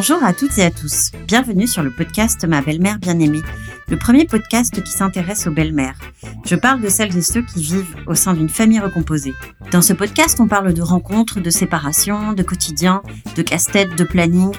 [0.00, 1.10] Bonjour à toutes et à tous.
[1.26, 3.42] Bienvenue sur le podcast Ma belle-mère bien-aimée,
[3.88, 5.98] le premier podcast qui s'intéresse aux belles-mères.
[6.46, 9.34] Je parle de celles et ceux qui vivent au sein d'une famille recomposée.
[9.72, 13.02] Dans ce podcast, on parle de rencontres, de séparation, de quotidien,
[13.36, 14.54] de casse-tête, de planning,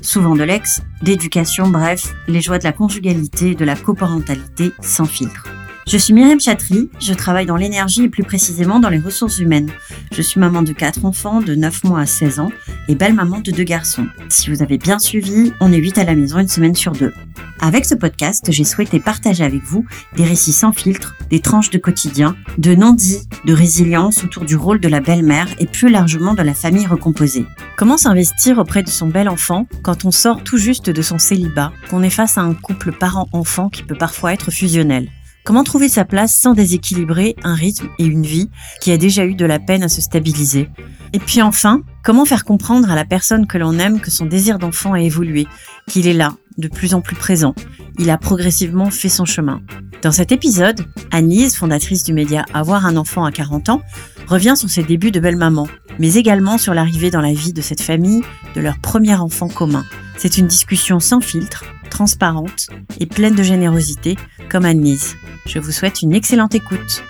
[0.00, 5.44] souvent de l'ex, d'éducation, bref, les joies de la conjugalité de la coparentalité sans filtre.
[5.88, 9.70] Je suis Myriam Chatry, je travaille dans l'énergie et plus précisément dans les ressources humaines.
[10.10, 12.50] Je suis maman de quatre enfants de 9 mois à 16 ans
[12.88, 14.08] et belle maman de deux garçons.
[14.28, 17.12] Si vous avez bien suivi, on est 8 à la maison une semaine sur deux.
[17.60, 19.86] Avec ce podcast, j'ai souhaité partager avec vous
[20.16, 24.80] des récits sans filtre, des tranches de quotidien, de non-dits, de résilience autour du rôle
[24.80, 27.46] de la belle-mère et plus largement de la famille recomposée.
[27.76, 31.72] Comment s'investir auprès de son bel enfant quand on sort tout juste de son célibat,
[31.88, 35.08] qu'on est face à un couple parent-enfant qui peut parfois être fusionnel?
[35.46, 38.50] Comment trouver sa place sans déséquilibrer un rythme et une vie
[38.80, 40.68] qui a déjà eu de la peine à se stabiliser?
[41.12, 44.58] Et puis enfin, comment faire comprendre à la personne que l'on aime que son désir
[44.58, 45.46] d'enfant a évolué,
[45.86, 47.54] qu'il est là, de plus en plus présent.
[47.98, 49.60] Il a progressivement fait son chemin.
[50.02, 53.82] Dans cet épisode, Anise, fondatrice du média Avoir un enfant à 40 ans,
[54.26, 57.80] revient sur ses débuts de belle-maman, mais également sur l'arrivée dans la vie de cette
[57.80, 58.22] famille
[58.54, 59.84] de leur premier enfant commun.
[60.16, 62.68] C'est une discussion sans filtre, transparente
[63.00, 64.16] et pleine de générosité,
[64.48, 65.16] comme Anise.
[65.46, 67.02] Je vous souhaite une excellente écoute.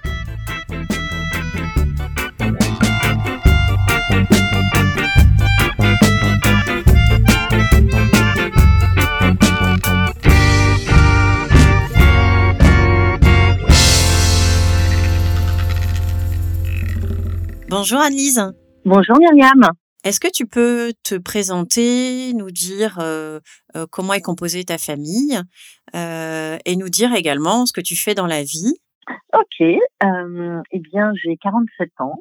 [17.78, 18.42] Bonjour Annelise.
[18.86, 19.68] Bonjour Myriam.
[20.02, 23.38] Est-ce que tu peux te présenter, nous dire euh,
[23.76, 25.38] euh, comment est composée ta famille
[25.94, 28.76] euh, et nous dire également ce que tu fais dans la vie?
[29.34, 32.18] Ok, eh bien j'ai 47 ans,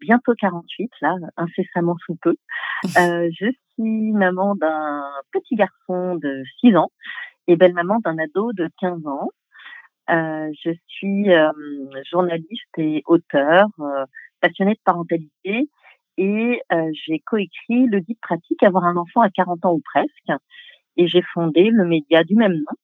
[0.00, 2.34] bientôt 48 là, incessamment sous peu.
[2.84, 6.90] je suis maman d'un petit garçon de 6 ans
[7.48, 9.28] et belle-maman d'un ado de 15 ans.
[10.08, 11.26] je suis
[12.10, 13.66] journaliste et auteur,
[14.44, 15.68] passionnée de parentalité
[16.16, 20.40] et euh, j'ai coécrit le guide pratique Avoir un enfant à 40 ans ou presque.
[20.96, 22.76] Et j'ai fondé le média du même nom,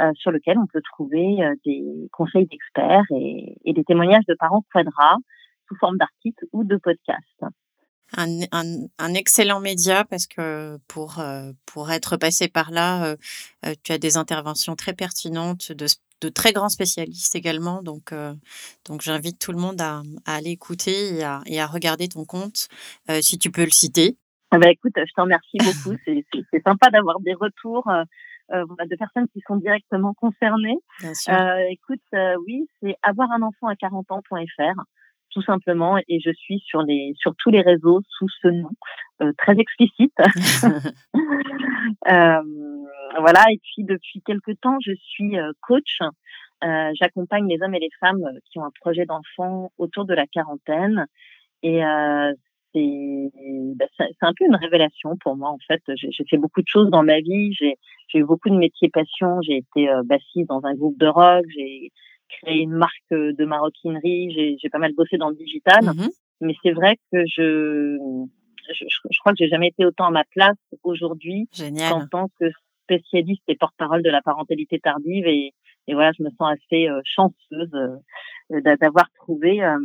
[0.00, 4.64] euh, sur lequel on peut trouver euh, des conseils d'experts et, des témoignages de parents
[4.72, 5.16] quadra
[5.66, 7.44] sous forme d'articles ou de podcasts.
[8.16, 11.22] Un, excellent média parce que pour,
[11.66, 13.16] pour être passé par là,
[13.84, 15.86] tu as des interventions très pertinentes de
[16.20, 17.82] de très grands spécialistes également.
[17.82, 18.34] Donc, euh,
[18.86, 22.68] donc j'invite tout le monde à, aller écouter et à, et à, regarder ton compte,
[23.10, 24.16] euh, si tu peux le citer.
[24.50, 25.96] Ah bah écoute, je t'en remercie beaucoup.
[26.06, 28.02] c'est sympa d'avoir des retours euh,
[28.52, 30.78] euh de personnes qui sont directement concernées.
[31.00, 31.34] Bien sûr.
[31.70, 32.00] écoute,
[32.46, 34.82] oui, c'est avoir un enfant à 40 ans.fr
[35.30, 38.70] tout simplement et je suis sur les sur tous les réseaux sous ce nom
[39.36, 40.14] très explicite.
[43.14, 45.98] euh, voilà, et puis depuis quelques temps, je suis euh, coach.
[46.64, 50.14] Euh, J'accompagne les hommes et les femmes euh, qui ont un projet d'enfant autour de
[50.14, 51.06] la quarantaine.
[51.62, 52.32] Et euh,
[52.74, 55.82] bah, c'est un peu une révélation pour moi, en fait.
[55.96, 57.52] J'ai fait beaucoup de choses dans ma vie.
[57.54, 57.76] J'ai
[58.14, 59.40] eu beaucoup de métiers passion.
[59.42, 61.44] J'ai été euh, bassiste dans un groupe de rock.
[61.56, 61.90] J'ai
[62.28, 64.58] créé une marque de maroquinerie.
[64.60, 65.82] J'ai pas mal bossé dans le digital.
[65.84, 66.10] Mm-hmm.
[66.40, 67.96] Mais c'est vrai que je,
[68.72, 71.48] je, je, crois que j'ai jamais été autant à ma place aujourd'hui
[71.90, 72.46] en tant que
[72.88, 75.52] spécialiste et porte-parole de la parentalité tardive et,
[75.86, 79.78] et, voilà, je me sens assez euh, chanceuse euh, d'avoir trouvé euh,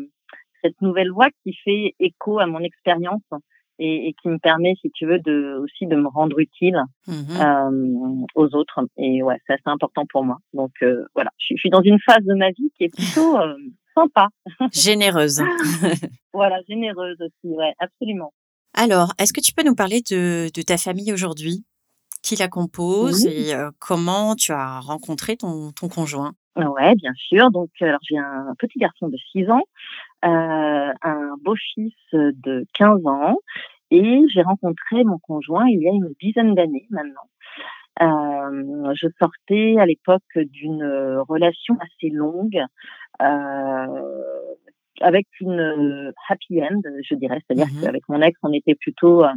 [0.61, 3.23] cette nouvelle voie qui fait écho à mon expérience
[3.79, 8.25] et, et, qui me permet, si tu veux, de aussi de me rendre utile mmh
[8.35, 8.79] aux autres.
[8.97, 10.37] Et ouais, c'est assez important pour moi.
[10.53, 10.71] Donc
[11.15, 13.37] voilà, je, suis dans une phase de ma vie qui est plutôt
[13.95, 14.29] sympa.
[14.71, 15.41] Généreuse.
[16.33, 18.33] voilà, généreuse aussi, ouais, absolument.
[18.73, 21.63] Alors, est-ce que tu peux nous parler de, de ta famille aujourd'hui?
[22.23, 26.33] Qui la compose et comment tu as rencontré ton, ton conjoint?
[26.55, 27.49] Ouais, bien sûr.
[27.51, 29.63] Donc, alors j'ai un petit garçon de 6 ans,
[30.25, 33.37] euh, un beau-fils de 15 ans,
[33.91, 37.27] et j'ai rencontré mon conjoint il y a une dizaine d'années maintenant.
[38.01, 40.83] Euh, je sortais à l'époque d'une
[41.27, 42.59] relation assez longue
[43.21, 44.01] euh,
[45.01, 49.31] avec une happy end, je dirais, c'est-à-dire mmh qu'avec mon ex, on était plutôt euh,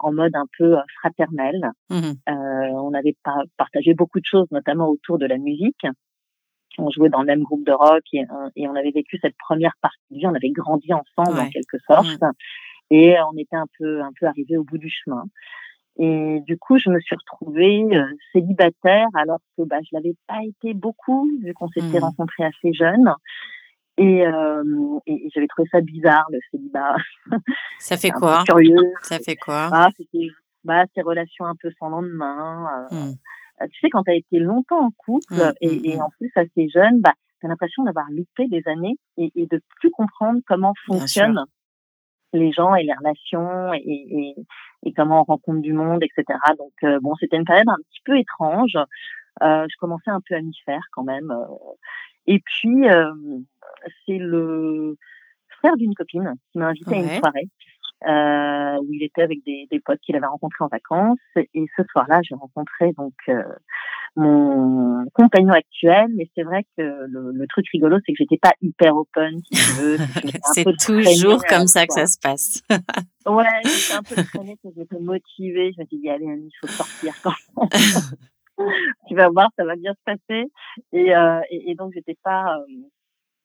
[0.00, 1.70] en mode un peu euh, fraternel.
[1.90, 3.16] Mmh euh, on avait
[3.56, 5.86] partagé beaucoup de choses, notamment autour de la musique.
[6.78, 8.24] On jouait dans le même groupe de rock et,
[8.54, 10.26] et on avait vécu cette première partie de vie.
[10.26, 12.22] On avait grandi ensemble en quelque sorte,
[12.90, 15.24] et on était un peu un peu arrivé au bout du chemin.
[15.98, 17.82] Et du coup, je me suis retrouvée
[18.32, 22.04] célibataire alors que bah, je l'avais pas été beaucoup vu qu'on s'était mmh.
[22.04, 23.14] rencontrés assez jeunes.
[23.98, 24.62] Et, euh,
[25.06, 26.96] et, j'avais trouvé ça bizarre, le célibat.
[27.78, 28.44] Ça fait quoi?
[28.46, 28.92] Curieux.
[29.02, 29.70] Ça fait quoi?
[29.72, 30.28] Ah, C'était
[30.64, 32.86] bah, ces relations un peu sans lendemain.
[32.90, 33.12] Mmh.
[33.70, 36.68] Tu sais, quand tu as été longtemps en couple mmh, et, et, en plus assez
[36.68, 40.74] jeune, bah, tu as l'impression d'avoir loupé des années et, et, de plus comprendre comment
[40.86, 41.44] fonctionnent
[42.34, 44.34] les gens et les relations et, et,
[44.82, 46.38] et, comment on rencontre du monde, etc.
[46.58, 48.76] Donc bon, c'était une période un petit peu étrange.
[49.42, 51.32] Euh, je commençais un peu à m'y faire quand même.
[52.26, 52.84] Et puis,
[54.06, 54.96] c'est le
[55.58, 57.48] frère d'une copine qui m'a invité à une soirée
[58.04, 61.18] euh, où il était avec des, des potes qu'il avait rencontrés en vacances.
[61.36, 63.42] Et ce soir-là, j'ai rencontré donc euh,
[64.16, 66.06] mon compagnon actuel.
[66.14, 69.50] Mais c'est vrai que le, le, truc rigolo, c'est que j'étais pas hyper open, si
[69.50, 69.96] tu veux.
[70.52, 72.62] c'est toujours comme ça que ça se passe.
[73.26, 75.72] ouais, j'étais un peu traînée, j'étais motivée.
[75.74, 77.32] Je me suis dit, allez, il faut sortir quand
[79.08, 80.46] tu vas voir, ça va bien se passer.
[80.92, 82.64] Et, euh, et, et donc, j'étais pas euh,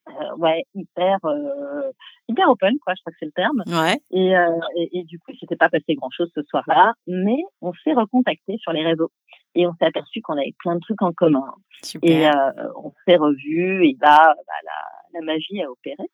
[0.10, 1.92] euh, ouais hyper euh,
[2.28, 4.02] hyper open quoi je crois que c'est le terme ouais.
[4.10, 7.38] et, euh, et, et du coup il s'était pas passé grand chose ce soir-là mais
[7.62, 9.12] on s'est recontacté sur les réseaux
[9.54, 11.54] et on s'est aperçu qu'on avait plein de trucs en commun
[11.84, 12.10] Super.
[12.10, 12.30] et
[12.76, 16.08] on s'est revus et là bah, la, la magie a opéré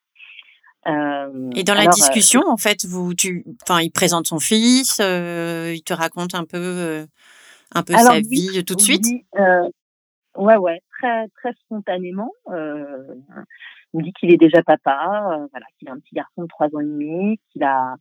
[0.88, 5.00] euh, et dans la discussion, euh, en fait, vous, tu, enfin, il présente son fils,
[5.02, 7.06] euh, il te raconte un peu,
[7.76, 9.06] un peu alors, sa oui, vie tout de oui, suite?
[10.36, 12.32] ouais, ouais, très, très spontanément.
[13.94, 16.48] Il me dit qu'il est déjà papa, euh, voilà, qu'il a un petit garçon de
[16.48, 17.96] trois ans et demi, qu'il a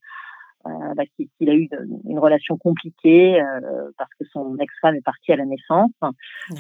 [0.67, 1.69] euh, bah, qu'il a eu
[2.09, 5.93] une relation compliquée euh, parce que son ex-femme est partie à la naissance.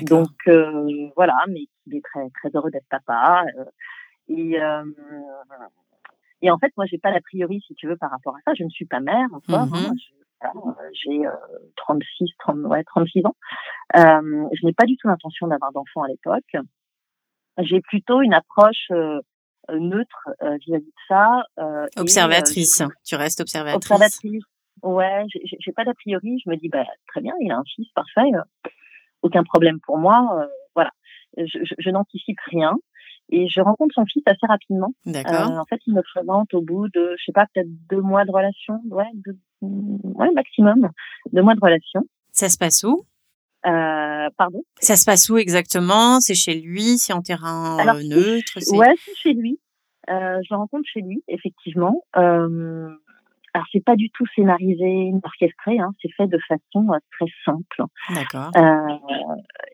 [0.02, 3.44] Donc euh, voilà, mais qu'il est très très heureux d'être papa.
[3.59, 3.64] Euh,
[4.29, 4.85] et euh,
[6.43, 8.55] et en fait, moi, j'ai pas l'a priori, si tu veux, par rapport à ça.
[8.55, 9.67] Je ne suis pas mère encore.
[9.67, 9.75] Mhm.
[9.75, 9.93] hein.
[10.93, 11.31] J'ai euh,
[11.77, 13.35] 36, 30, ouais, 36 ans.
[13.97, 16.56] Euh, je n'ai pas du tout l'intention d'avoir d'enfant à l'époque.
[17.59, 19.21] J'ai plutôt une approche euh,
[19.71, 21.44] neutre euh, vis-à-vis de ça.
[21.59, 23.77] euh, et, euh, Observatrice, tu restes observatrice.
[23.91, 24.44] observatrice.
[24.83, 26.38] Ouais, j'ai- j'ai j'ai pas d'a priori.
[26.44, 28.69] Je me dis, bah, très bien, il a un fils, parfait, euh,
[29.23, 30.38] aucun problème pour moi.
[30.43, 30.91] euh, voilà,
[31.38, 32.77] je, je, je n'anticipe rien.
[33.31, 34.93] Et je rencontre son fils assez rapidement.
[35.05, 35.50] D'accord.
[35.50, 38.25] Euh, en fait, il me présente au bout de, je sais pas, peut-être deux mois
[38.25, 40.88] de relation, ouais, deux, ouais, maximum,
[41.32, 42.03] deux mois de relation.
[42.32, 43.05] Ça se passe où?
[43.67, 44.62] Euh, pardon?
[44.81, 46.20] Ça se passe où exactement?
[46.20, 46.99] C'est chez lui?
[46.99, 48.58] C'est en terrain Alors, euh, neutre?
[48.61, 49.58] C'est- Ouais, c'est chez lui.
[50.08, 52.03] Euh, je le rencontre chez lui, effectivement.
[52.17, 52.88] Euh,
[53.55, 57.82] alors, c'est pas du tout scénarisé, orchestré, hein, c'est fait de façon euh, très simple.
[58.14, 58.50] D'accord.
[58.56, 58.99] Euh,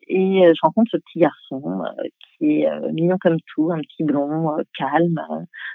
[0.08, 1.82] et je rencontre ce petit garçon
[2.38, 5.20] qui est mignon comme tout, un petit blond, calme,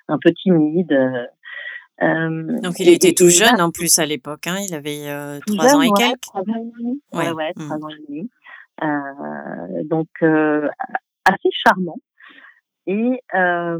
[0.07, 0.91] un peu timide.
[2.01, 4.47] Euh, Donc il était tout jeune là, en plus à l'époque.
[4.47, 6.21] Hein il avait euh, tout trois ans et ouais, quelques.
[6.21, 7.01] trois ans et demi.
[7.13, 7.31] Ouais, Ouais.
[7.33, 7.65] ouais, Mm.
[7.65, 8.29] trois ans et demi.
[8.83, 10.67] Euh, donc euh,
[11.25, 11.97] assez charmant.
[12.85, 13.79] Et, euh,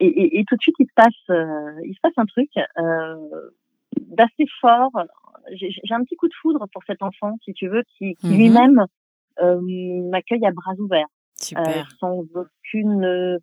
[0.00, 2.48] et, et, et tout de suite, il se passe, euh, il se passe un truc
[2.78, 3.16] euh,
[4.00, 4.90] d'assez fort.
[5.52, 8.36] J'ai un petit coup de foudre pour cet enfant, si tu veux, qui, qui Mhm.
[8.36, 8.84] lui-même
[9.42, 9.60] euh,
[10.10, 11.06] m'accueille à bras ouverts,
[11.40, 11.88] Super.
[12.00, 13.38] sans aucune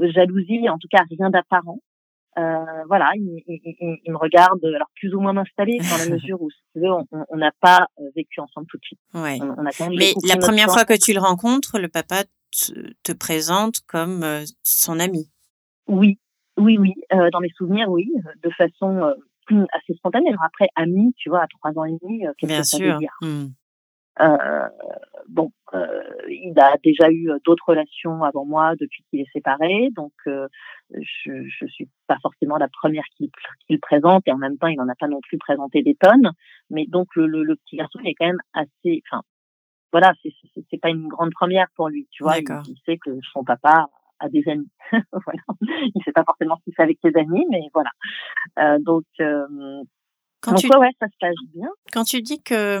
[0.00, 1.78] jalousie, en tout cas rien d'apparent.
[2.38, 6.08] Euh, voilà, il, il, il, il me regarde, alors plus ou moins m'installer, dans la
[6.14, 6.88] mesure où, si tu veux,
[7.28, 9.00] on n'a pas euh, vécu ensemble tout de suite.
[9.14, 9.38] Ouais.
[9.42, 12.24] On, on a quand même Mais la première fois que tu le rencontres, le papa
[12.24, 15.30] te, te présente comme euh, son ami.
[15.88, 16.18] Oui,
[16.56, 16.94] oui, oui.
[17.12, 18.10] Euh, dans mes souvenirs, oui,
[18.42, 19.02] de façon
[19.50, 20.28] euh, assez spontanée.
[20.28, 22.76] Alors après, ami, tu vois, à trois ans et demi, euh, qu'est-ce Bien que ça
[22.76, 22.92] sûr.
[22.94, 23.12] veut dire?
[23.22, 23.46] Mm.
[24.20, 24.68] Euh,
[25.28, 29.88] Bon, euh, il a déjà eu euh, d'autres relations avant moi depuis qu'il est séparé,
[29.94, 30.48] donc euh,
[30.90, 33.30] je je suis pas forcément la première qu'il
[33.66, 36.32] qu'il présente et en même temps, il en a pas non plus présenté des tonnes.
[36.70, 39.22] Mais donc le, le, le petit garçon il est quand même assez, enfin
[39.92, 42.38] voilà, c'est pas une grande première pour lui, tu vois.
[42.38, 43.86] Il sait que son papa
[44.18, 44.70] a des amis,
[45.12, 45.42] voilà.
[45.94, 47.90] Il sait pas forcément ce qu'il fait avec ses amis, mais voilà.
[48.58, 49.82] Euh, donc, euh,
[50.42, 51.68] Quand donc tu, ouais, ouais, ça se passe bien.
[51.92, 52.78] quand tu dis que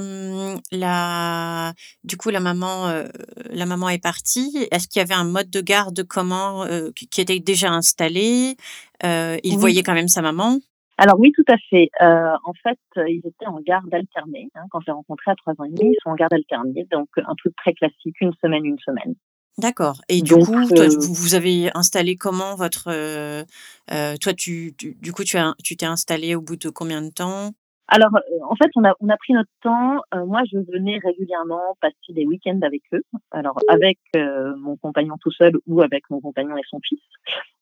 [0.54, 3.06] hum, la, du coup la maman, euh,
[3.50, 7.20] la maman est partie, est-ce qu'il y avait un mode de garde comment euh, qui
[7.20, 8.56] était déjà installé
[9.04, 9.60] euh, Il Oui.
[9.60, 10.58] voyait quand même sa maman?
[10.98, 11.88] Alors oui, tout à fait.
[12.02, 14.48] Euh, en fait, euh, ils étaient en garde alternée.
[14.54, 17.08] Hein, quand j'ai rencontré à trois ans et demi, ils sont en garde alternée, donc
[17.16, 19.14] un truc très classique, une semaine, une semaine.
[19.58, 20.00] D'accord.
[20.08, 23.44] Et du Donc, coup, toi, euh, vous, vous avez installé comment votre, euh,
[23.92, 27.02] euh, toi, tu, tu- du coup, tu as, tu t'es installé au bout de combien
[27.02, 27.50] de temps?
[27.88, 28.10] Alors,
[28.48, 30.00] en fait, on a, on a pris notre temps.
[30.14, 33.02] Euh, moi, je venais régulièrement passer des week-ends avec eux.
[33.30, 37.02] Alors, avec euh, mon compagnon tout seul ou avec mon compagnon et son fils.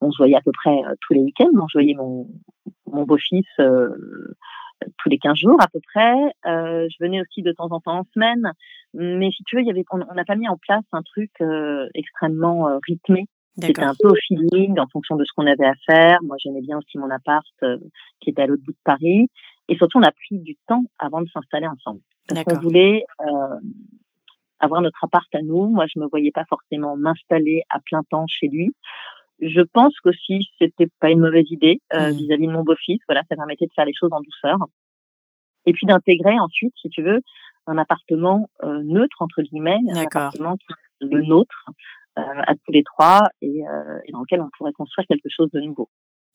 [0.00, 1.50] On se voyait à peu près euh, tous les week-ends.
[1.54, 2.28] On voyait mon,
[2.87, 3.47] mon beau-fils
[4.99, 6.14] tous les 15 jours à peu près.
[6.46, 8.52] Euh, je venais aussi de temps en temps en semaine.
[8.94, 11.30] Mais si tu veux, il y avait, on n'a pas mis en place un truc
[11.40, 13.26] euh, extrêmement euh, rythmé.
[13.58, 16.18] C'était un peu au feeling, en fonction de ce qu'on avait à faire.
[16.22, 17.78] Moi, j'aimais bien aussi mon appart euh,
[18.20, 19.28] qui était à l'autre bout de Paris.
[19.68, 22.00] et surtout, on a pris du temps avant de s'installer ensemble.
[22.28, 23.58] Parce qu'on voulait euh,
[24.60, 25.68] avoir notre appart à nous.
[25.68, 28.75] Moi, je me voyais pas forcément m'installer à plein temps chez lui.
[29.40, 32.16] Je pense qu'aussi, c'était pas une mauvaise idée euh, mmh.
[32.16, 33.00] vis-à-vis de mon beau-fils.
[33.09, 34.59] Voilà, ça permettait de faire les choses en douceur.
[35.66, 37.20] Et puis d'intégrer ensuite, si tu veux,
[37.66, 40.66] un appartement euh, neutre entre guillemets, un appartement qui
[41.02, 41.66] est le nôtre
[42.18, 45.50] euh, à tous les trois et, euh, et dans lequel on pourrait construire quelque chose
[45.52, 45.88] de nouveau.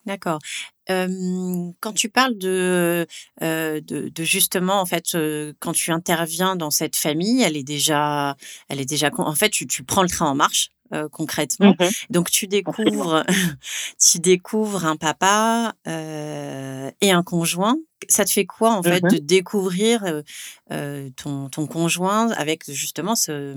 [0.06, 0.40] D'accord.
[0.88, 3.08] quand tu parles de,
[3.42, 5.18] de, de, justement, en fait,
[5.60, 8.36] quand tu interviens dans cette famille, elle est déjà,
[8.70, 10.70] elle est déjà, en fait, tu, tu prends le train en marche.
[11.12, 11.76] concrètement.
[11.80, 13.24] Mmh Donc tu découvres,
[14.00, 17.78] tu découvres un papa et un conjoint.
[18.08, 20.22] Ça te fait quoi en fait mmh de découvrir
[20.70, 23.56] ton, ton conjoint avec justement ce,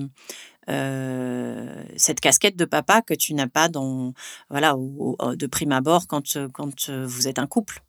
[0.68, 4.12] euh, cette casquette de papa que tu n'as pas dans
[4.50, 7.80] voilà de prime abord quand quand euh, vous êtes un couple.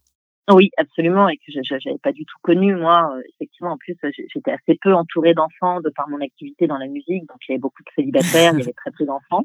[0.51, 3.11] Oui, absolument, et que j'avais pas du tout connu moi.
[3.13, 3.95] Euh, effectivement, en plus,
[4.33, 7.53] j'étais assez peu entourée d'enfants de par mon activité dans la musique, donc il y
[7.53, 9.43] avait beaucoup de célibataires, il y avait très peu d'enfants.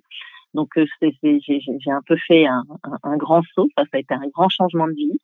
[0.54, 4.86] Donc j'ai un peu fait un, grand saut, ça, ça a été un grand changement
[4.86, 5.18] de vie.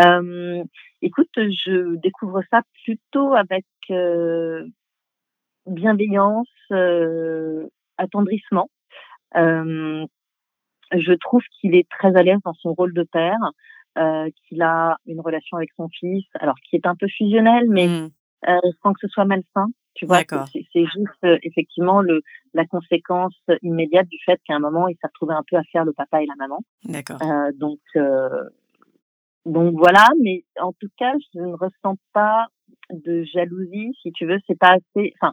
[0.00, 0.64] Euh,
[1.00, 3.64] écoute, je découvre ça plutôt avec
[5.66, 7.66] bienveillance, euh,
[7.98, 8.68] attendrissement.
[9.36, 10.06] Euh,
[10.92, 13.38] je trouve qu'il est très à l'aise dans son rôle de père,
[13.98, 17.86] euh, qu'il a une relation avec son fils, alors qui est un peu fusionnelle, mais
[17.86, 18.10] mmh.
[18.48, 19.68] euh, sans que ce soit malsain.
[19.94, 24.88] Tu vois, c'est juste euh, effectivement le la conséquence immédiate du fait qu'à un moment
[24.88, 26.58] il s'est retrouvé un peu à faire le papa et la maman.
[26.84, 27.22] D'accord.
[27.22, 27.78] Euh, donc
[29.46, 32.48] donc voilà, mais en tout cas je ne ressens pas
[32.90, 35.14] de jalousie, si tu veux, c'est pas assez.
[35.20, 35.32] Enfin,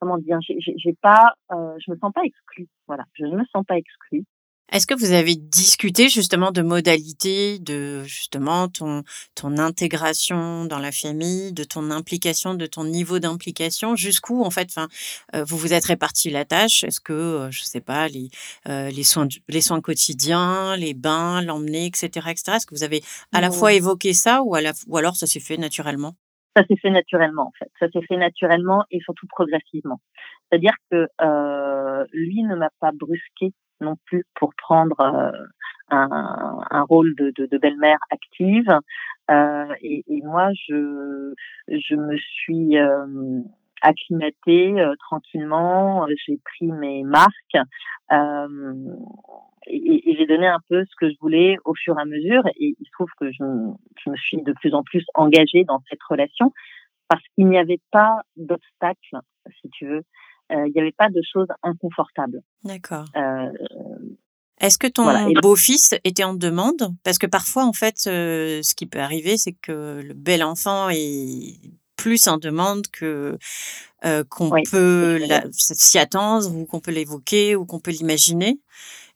[0.00, 2.68] comment dire, j'ai pas, euh, je me sens pas exclue.
[2.86, 4.24] Voilà, je ne me sens pas exclue.
[4.72, 9.02] Est-ce que vous avez discuté justement de modalités, de justement ton
[9.34, 14.68] ton intégration dans la famille, de ton implication, de ton niveau d'implication, jusqu'où en fait,
[14.70, 14.86] enfin,
[15.34, 16.84] euh, vous vous êtes réparti la tâche?
[16.84, 18.30] Est-ce que euh, je sais pas les
[18.68, 22.52] euh, les soins les soins quotidiens, les bains, l'emmener, etc., etc.
[22.56, 23.02] Est-ce que vous avez
[23.32, 26.14] à la fois évoqué ça ou à la ou alors ça s'est fait naturellement?
[26.56, 27.70] Ça s'est fait naturellement en fait.
[27.78, 30.00] Ça s'est fait naturellement et surtout progressivement.
[30.48, 35.30] C'est-à-dire que euh, lui ne m'a pas brusqué non plus pour prendre euh,
[35.90, 38.68] un, un, rôle de, de, de belle-mère active.
[39.30, 41.34] Euh, et, et, moi, je,
[41.68, 43.40] je me suis euh,
[43.82, 46.06] acclimatée euh, tranquillement.
[46.26, 47.56] J'ai pris mes marques.
[49.66, 52.42] Et, et j'ai donné un peu ce que je voulais au fur et à mesure.
[52.58, 53.44] Et il se trouve que je,
[54.04, 56.52] je me suis de plus en plus engagée dans cette relation
[57.08, 59.18] parce qu'il n'y avait pas d'obstacle,
[59.60, 60.02] si tu veux.
[60.52, 62.40] Euh, il n'y avait pas de choses inconfortables.
[62.64, 63.04] D'accord.
[63.16, 63.50] Euh,
[64.60, 65.04] est-ce que ton
[65.42, 66.94] beau-fils était en demande?
[67.02, 70.88] Parce que parfois, en fait, euh, ce qui peut arriver, c'est que le bel enfant
[70.90, 71.60] est
[71.96, 73.38] plus en demande que
[74.28, 75.20] qu'on peut
[75.52, 78.58] s'y attendre ou qu'on peut l'évoquer ou qu'on peut l'imaginer.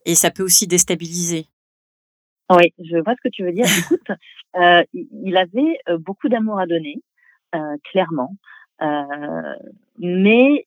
[0.04, 1.46] Et ça peut aussi déstabiliser.
[2.50, 3.66] Oui, je vois ce que tu veux dire.
[3.78, 4.06] Écoute,
[4.56, 6.96] euh, il avait euh, beaucoup d'amour à donner,
[7.54, 8.34] euh, clairement,
[8.82, 9.54] euh,
[9.98, 10.66] mais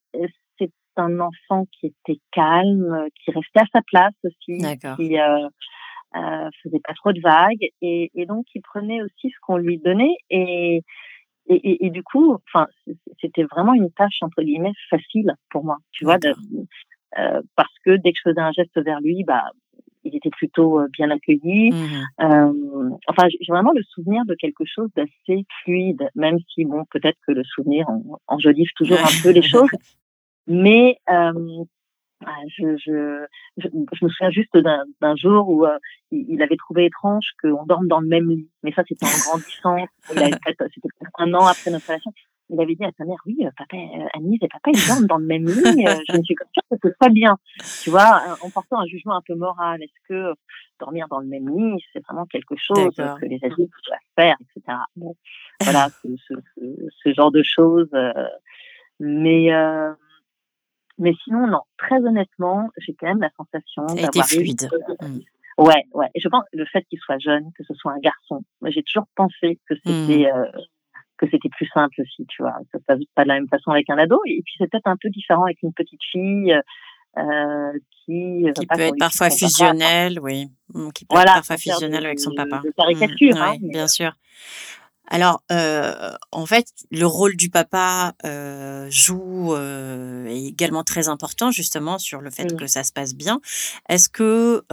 [0.57, 4.57] c'est un enfant qui était calme, qui restait à sa place aussi,
[4.95, 9.57] qui euh, faisait pas trop de vagues, et, et donc il prenait aussi ce qu'on
[9.57, 10.81] lui donnait, et,
[11.49, 12.67] et, et, du coup, enfin,
[13.21, 16.33] c'était vraiment une tâche entre guillemets facile pour moi, tu vois, de,
[17.17, 19.43] euh, parce que dès que je faisais un geste vers lui, bah,
[20.03, 21.71] il était plutôt euh, bien accueilli.
[21.71, 26.83] Mmh euh, enfin, j'ai vraiment le souvenir de quelque chose d'assez fluide, même si bon,
[26.91, 27.85] peut-être que le souvenir
[28.27, 29.69] enjolive toujours un peu les choses,
[30.47, 31.63] mais euh,
[32.25, 33.25] ah, je, je,
[33.57, 35.77] je, me souviens juste d'un jour où euh,
[36.11, 38.49] il avait trouvé étrange qu'on dorme dans le même lit.
[38.63, 39.85] Mais ça, c'était en grandissant.
[40.07, 42.11] C'était un an après notre relation
[42.49, 45.07] il avait dit à sa mère, oui, euh, papa, euh, Anise et papa, ils dorment
[45.07, 45.85] dans le même lit.
[45.87, 47.37] Euh, je ne suis pas sûre que ce soit bien.
[47.83, 50.33] Tu vois, en portant un jugement un peu moral, est-ce que
[50.79, 54.77] dormir dans le même lit, c'est vraiment quelque chose que les adultes doivent faire, etc.
[54.95, 55.15] Bon,
[55.61, 56.33] voilà, ce, ce,
[57.03, 57.91] ce, genre de choses.
[58.99, 59.49] mais
[60.99, 61.61] mais sinon, non.
[61.77, 64.67] Très honnêtement, j'ai quand même la sensation d'avoir fluide.
[65.01, 65.19] Mmh.
[65.59, 66.07] Ouais, ouais.
[66.15, 68.83] Et je pense le fait qu'il soit jeune, que ce soit un garçon, moi j'ai
[68.83, 70.51] toujours pensé que c'était mmh
[71.17, 72.55] que c'était plus simple aussi, tu vois.
[72.71, 74.19] Ça se passe pas de la même façon avec un ado.
[74.25, 76.53] Et puis c'est peut-être un peu différent avec une petite fille
[77.17, 77.71] euh,
[78.05, 80.47] qui, euh, qui peut être parfois fusionnelle, oui.
[80.73, 82.61] Mmh, qui peut être parfois fusionnelle avec son papa.
[82.63, 84.11] De caricature, mmh, hein, bien sûr.
[85.09, 91.51] Alors, euh, en fait, le rôle du papa euh, joue euh, est également très important
[91.51, 92.57] justement sur le fait Mmh.
[92.57, 93.41] que ça se passe bien.
[93.89, 94.63] Est-ce que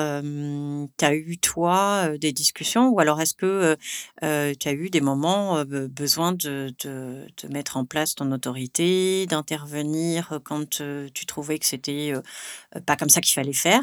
[0.98, 3.76] tu as eu toi des discussions ou alors est-ce que
[4.20, 9.26] tu as eu des moments euh, besoin de, de, de mettre en place ton autorité,
[9.26, 13.82] d'intervenir quand euh, tu trouvais que c'était euh, pas comme ça qu'il fallait faire?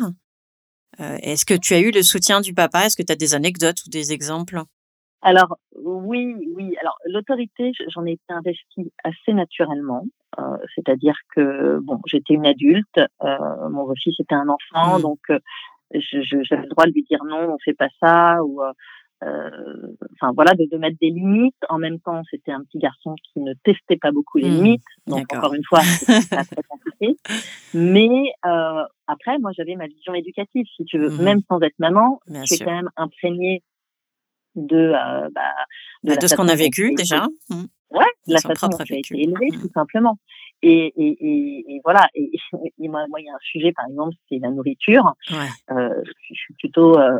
[0.99, 2.85] Euh, est-ce que tu as eu le soutien du papa?
[2.85, 4.61] Est-ce que tu as des anecdotes ou des exemples?
[5.21, 6.75] Alors oui, oui.
[6.81, 10.05] Alors l'autorité, je- j'en ai été investie assez naturellement.
[10.39, 15.01] Euh, c'est-à-dire que bon, j'étais une adulte, euh, mon beau-fils était un enfant, Mmh.
[15.01, 15.39] donc euh,
[15.93, 18.71] j'avais le droit de lui dire non, on fait pas ça, ou euh,
[19.23, 19.49] euh,
[20.13, 21.53] enfin voilà, de, de mettre des limites.
[21.69, 24.55] En même temps, c'était un petit garçon qui ne testait pas beaucoup les Mmh.
[24.55, 25.81] limites, donc encore une fois,
[26.25, 27.17] c'était pas très compliqué.
[27.73, 31.23] Mais euh, après, moi, j'avais ma vision éducative, si tu veux, Mhm.
[31.23, 32.65] même sans être maman, Bien je suis sûr.
[32.65, 33.61] quand même imprégnée
[34.55, 35.41] de, euh, bah,
[36.03, 37.27] de, Bah, de ce qu'on a vécu déjà.
[37.49, 37.63] Mmh.
[37.91, 39.61] Ouais, de la façon dont tu as été élevé, Mmh.
[39.61, 40.17] tout simplement.
[40.61, 42.07] Et, et, et, et voilà.
[42.13, 42.31] Et,
[42.87, 45.13] moi, il y a un sujet, par exemple, c'est la nourriture.
[45.31, 45.37] Ouais.
[45.75, 47.19] Euh, je suis plutôt euh,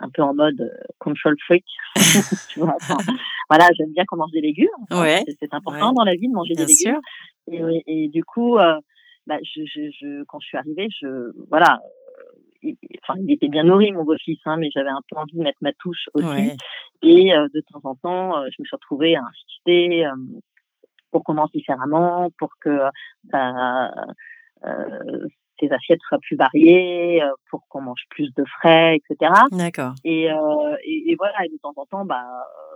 [0.00, 1.64] un peu en mode euh, control freak.
[2.50, 2.96] tu vois, enfin,
[3.50, 4.68] voilà, j'aime bien qu'on mange des légumes.
[4.90, 5.22] Ouais.
[5.40, 5.94] c'est- important Ouais.
[5.94, 7.00] dans la vie de manger Bien des légumes.
[7.48, 7.74] sûr.
[7.86, 8.80] Et, et du coup, euh,
[9.26, 11.80] bah, je, je, je, quand je suis arrivée, je, voilà,
[12.62, 15.42] il, enfin, il était bien nourri, mon beau-fils, hein, mais j'avais un peu envie de
[15.42, 16.26] mettre ma touche aussi.
[16.26, 16.56] Ouais.
[17.02, 20.10] Et euh, de temps en temps, euh, je me suis retrouvée à insister euh,
[21.10, 23.88] pour qu'on mange différemment, pour que euh,
[24.64, 25.26] euh,
[25.60, 29.32] ces assiettes soient plus variées, pour qu'on mange plus de frais, etc.
[29.52, 29.94] D'accord.
[30.04, 32.71] Et, euh, et, et voilà, et de temps en temps, bah, euh,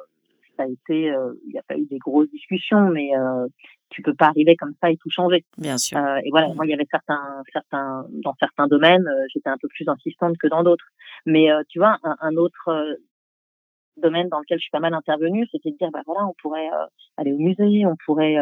[0.57, 3.47] ça a été, euh, il n'y a pas eu des grosses discussions, mais euh,
[3.91, 5.45] tu peux pas arriver comme ça et tout changer.
[5.59, 5.99] Bien sûr.
[5.99, 6.55] Euh, et voilà, Mmh.
[6.57, 10.37] moi, il y avait certains, certains, dans certains domaines, euh, j'étais un peu plus insistante
[10.39, 10.87] que dans d'autres.
[11.27, 12.97] Mais euh, tu vois, un, un autre
[13.97, 16.69] domaine dans lequel je suis pas mal intervenue, c'était de dire, bah voilà, on pourrait
[17.17, 18.37] aller au musée, on pourrait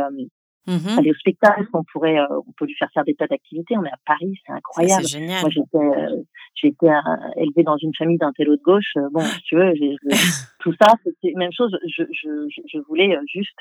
[0.66, 0.98] Mhm.
[0.98, 3.76] aller au spectacle, on pourrait, euh, on peut lui faire faire des tas d'activités.
[3.76, 5.02] On est à Paris, c'est Ça, incroyable.
[5.04, 5.40] c'est génial.
[5.42, 6.22] Moi, j'étais, euh,
[6.54, 7.00] j'ai été euh,
[7.36, 8.92] élevée dans une famille d'intello de gauche.
[8.96, 10.08] Euh, Bon, si tu veux, j'ai, je-
[10.60, 11.76] tout ça, c'était même chose.
[11.86, 13.58] Je, je, je, voulais euh, juste,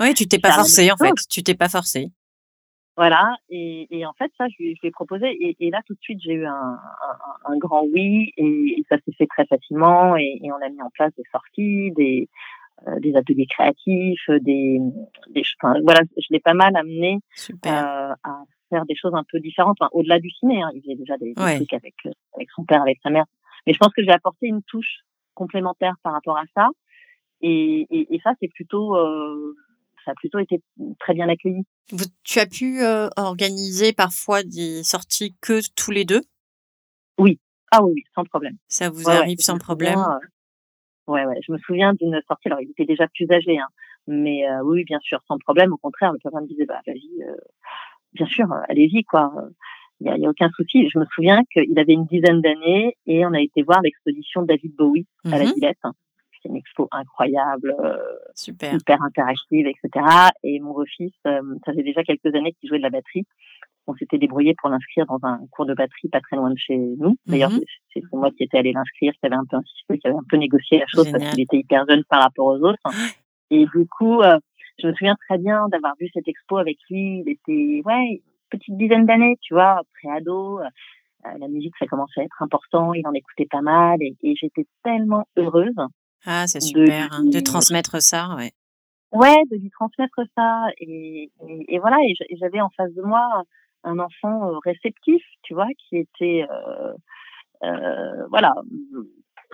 [0.00, 1.12] Oui, tu t'es pas faire la forcé même en fait.
[1.30, 2.10] Tu t'es pas forcé.
[2.96, 3.36] voilà.
[3.48, 5.26] Et, et en fait, ça, je lui, je lui ai proposé.
[5.30, 8.32] Et, et là, tout de suite, j'ai eu un, un, un grand oui.
[8.36, 10.16] Et, et ça s'est fait très facilement.
[10.16, 12.28] Et, et on a mis en place des sorties, des,
[13.00, 14.78] des ateliers créatifs, des,
[15.30, 17.18] des, enfin, voilà, je l'ai pas mal amené
[17.66, 20.62] euh, à faire des choses un peu différentes, enfin, au-delà du ciné.
[20.62, 20.70] Hein.
[20.74, 21.56] Il faisait déjà des, des Ouais.
[21.56, 23.24] trucs avec, euh, avec son père, avec sa mère.
[23.66, 25.00] Mais je pense que j'ai apporté une touche
[25.34, 26.68] complémentaire par rapport à ça.
[27.42, 29.54] Et, et, et ça, c'est plutôt, euh,
[30.04, 30.62] ça a plutôt été
[30.98, 31.62] très bien accueilli.
[31.92, 36.22] Vous- tu as pu euh, organiser parfois des sorties que tous les deux?
[37.72, 38.56] Ah oui, oui, sans problème.
[38.66, 39.98] Ça vous Ouais, arrive sans me problème?
[40.00, 40.18] euh,
[41.10, 42.48] ouais, ouais, je me souviens d'une sortie.
[42.48, 43.68] Alors, il était déjà plus âgé, hein,
[44.06, 45.72] mais euh, oui, bien sûr, sans problème.
[45.72, 47.34] Au contraire, le papa me disait, bah, vas-y, euh,
[48.14, 49.32] bien sûr, euh, allez-y, quoi.
[50.00, 50.88] Il n'y a, y a aucun souci.
[50.88, 54.46] Je me souviens qu'il avait une dizaine d'années et on a été voir l'exposition de
[54.46, 55.52] David Bowie à la Mhm.
[55.54, 55.78] Villette.
[56.42, 57.76] C'est une expo incroyable,
[58.34, 58.72] Super.
[58.72, 60.06] hyper interactive, etc.
[60.42, 63.26] Et mon beau-fils, ça fait déjà quelques années qu'il jouait de la batterie.
[63.90, 66.76] On s'était débrouillé pour l'inscrire dans un cours de batterie pas très loin de chez
[66.76, 67.16] nous.
[67.26, 67.60] D'ailleurs, Mhm.
[67.92, 70.26] c'est c'est moi qui étais allé l'inscrire, qui avait un peu insisté, qui avait un
[70.28, 72.78] peu négocié la chose parce qu'il était hyper jeune par rapport aux autres.
[73.50, 74.38] Et du coup, euh,
[74.80, 77.22] je me souviens très bien d'avoir vu cette expo avec lui.
[77.26, 80.60] Il était, ouais, une petite dizaine d'années, tu vois, pré-ado.
[80.60, 80.64] Euh,
[81.38, 82.94] la musique, ça commençait à être important.
[82.94, 83.98] Il en écoutait pas mal.
[84.00, 85.74] Et, et j'étais tellement heureuse
[86.24, 88.36] Ah, c'est de super hein, de transmettre ça.
[88.36, 88.52] Ouais.
[89.12, 90.66] ouais, de lui transmettre ça.
[90.78, 93.42] Et, et, et voilà, et j'avais en face de moi
[93.84, 96.92] un enfant réceptif, tu vois, qui était, euh,
[97.64, 98.54] euh, voilà,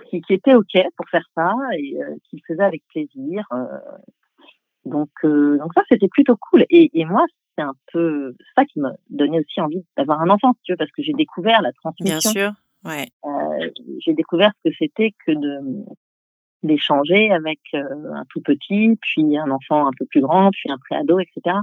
[0.09, 1.97] qui, qui était ok pour faire ça et
[2.29, 3.43] qui le faisait avec plaisir.
[4.85, 6.65] donc, euh, donc ça, c'était plutôt cool.
[6.69, 7.25] Et, et moi,
[7.57, 10.77] c'est un peu ça qui me donnait aussi envie d'avoir un enfant, si tu veux,
[10.77, 12.31] parce que j'ai découvert la Bien transmission.
[12.31, 12.51] sûr.
[12.85, 13.07] Ouais.
[13.25, 15.85] Euh, j'ai découvert ce que c'était que de
[16.63, 20.77] d'échanger avec euh, un tout petit, puis un enfant un peu plus grand, puis un
[20.77, 21.55] préado, etc.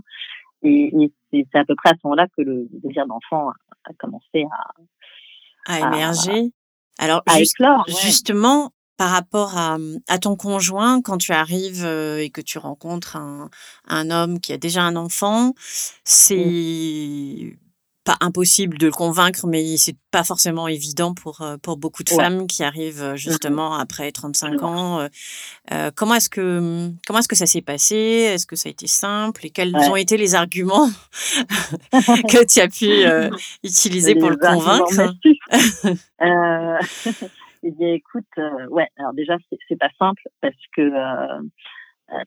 [0.64, 0.92] Et,
[1.33, 3.50] et c'est à peu près à ce moment-là que le désir d'enfant
[3.85, 4.44] a, commencé
[5.66, 6.53] à, À émerger.
[6.98, 7.85] Alors à juste- éclore.
[7.88, 7.94] ouais.
[8.00, 9.77] Justement, par rapport à,
[10.09, 13.50] à ton conjoint, quand tu arrives euh, et que tu rencontres un,
[13.88, 15.53] un homme qui a déjà un enfant,
[16.05, 17.57] c'est
[18.04, 22.10] pas impossible de le convaincre, mais c'est pas forcément évident pour, euh, pour beaucoup de
[22.10, 22.16] Ouais.
[22.24, 24.58] femmes qui arrivent euh, justement après 35 Ouais.
[24.62, 25.08] ans.
[25.72, 27.96] Euh, comment est-ce que comment est-ce que ça s'est passé?
[27.96, 29.46] Est-ce que ça a été simple?
[29.46, 29.88] Et quels Ouais.
[29.88, 30.88] ont été les arguments
[32.28, 33.30] que tu as pu euh,
[33.64, 35.14] utiliser pour le convaincre?
[36.22, 36.78] euh,
[37.62, 38.24] dit, écoute,
[38.70, 39.36] ouais, alors déjà,
[39.68, 40.82] c'est pas simple parce que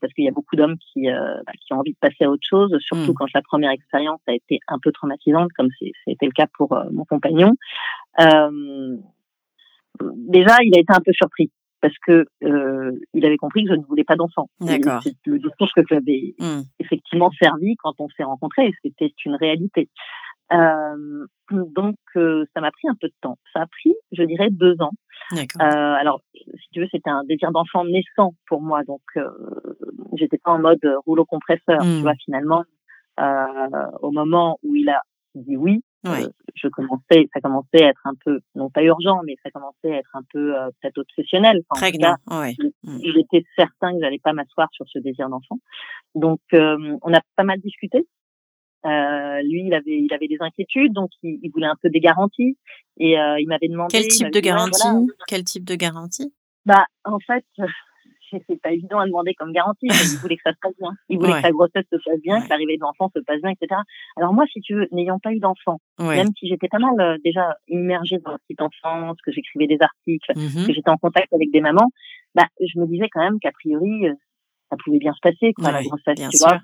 [0.01, 2.45] parce qu'il y a beaucoup d'hommes qui, bah, qui ont envie de passer à autre
[2.47, 3.15] chose, surtout mmh.
[3.15, 7.05] quand la première expérience a été un peu traumatisante, comme c'était le cas pour mon
[7.05, 7.53] compagnon.
[9.99, 12.25] déjà, il a été un peu surpris parce que
[13.13, 14.49] il avait compris que je ne voulais pas d'enfant.
[14.59, 15.01] D'accord.
[15.03, 16.61] C'est le discours que j'avais mmh.
[16.79, 18.71] effectivement servi quand on s'est rencontrés.
[18.83, 19.89] C'était une réalité.
[20.53, 23.37] Euh, donc, euh, ça m'a pris un peu de temps.
[23.53, 24.91] Ça a pris, je dirais, deux ans.
[25.33, 28.83] Euh, alors, si tu veux, c'était un désir d'enfant naissant pour moi.
[28.83, 29.29] Donc, euh,
[30.17, 31.81] j'étais pas en mode rouleau compresseur.
[31.81, 32.01] Tu hmm.
[32.01, 32.63] vois, finalement,
[33.19, 35.01] euh, au moment où il a
[35.35, 35.83] dit oui,
[36.55, 39.97] je commençais, ça commençait à être un peu, non pas urgent, mais ça commençait à
[39.97, 41.61] être un peu peut-être obsessionnel.
[41.69, 42.55] Enfin, Prégnant, ouais.
[42.83, 42.99] Hmm.
[43.03, 45.57] J'étais certain que j'allais pas m'asseoir sur ce désir d'enfant.
[46.15, 48.07] Donc, on a pas mal discuté.
[48.87, 51.99] Euh, lui, il avait, il avait des inquiétudes, donc il, il voulait un peu des
[51.99, 52.57] garanties.
[52.97, 53.97] Et euh, il m'avait demandé.
[53.97, 54.87] Quel type de garantie?
[55.27, 56.33] Quel type de garantie?
[56.65, 57.45] Bah, en fait,
[58.31, 59.87] c'est pas évident à demander comme garantie.
[59.89, 60.91] il voulait que ça se passe bien.
[61.09, 63.51] Il voulait que sa grossesse se passe bien, que l'arrivée de l'enfant se passe bien,
[63.51, 63.81] etc.
[64.15, 67.17] Alors moi, si tu veux, n'ayant pas eu d'enfant, même si j'étais pas mal euh,
[67.23, 71.31] déjà immergée dans la petite enfance, que j'écrivais des articles, mmh que j'étais en contact
[71.33, 71.89] avec des mamans,
[72.35, 74.07] bah, je me disais quand même qu'a priori,
[74.69, 76.59] ça pouvait bien se passer quoi la grossesse tu vois?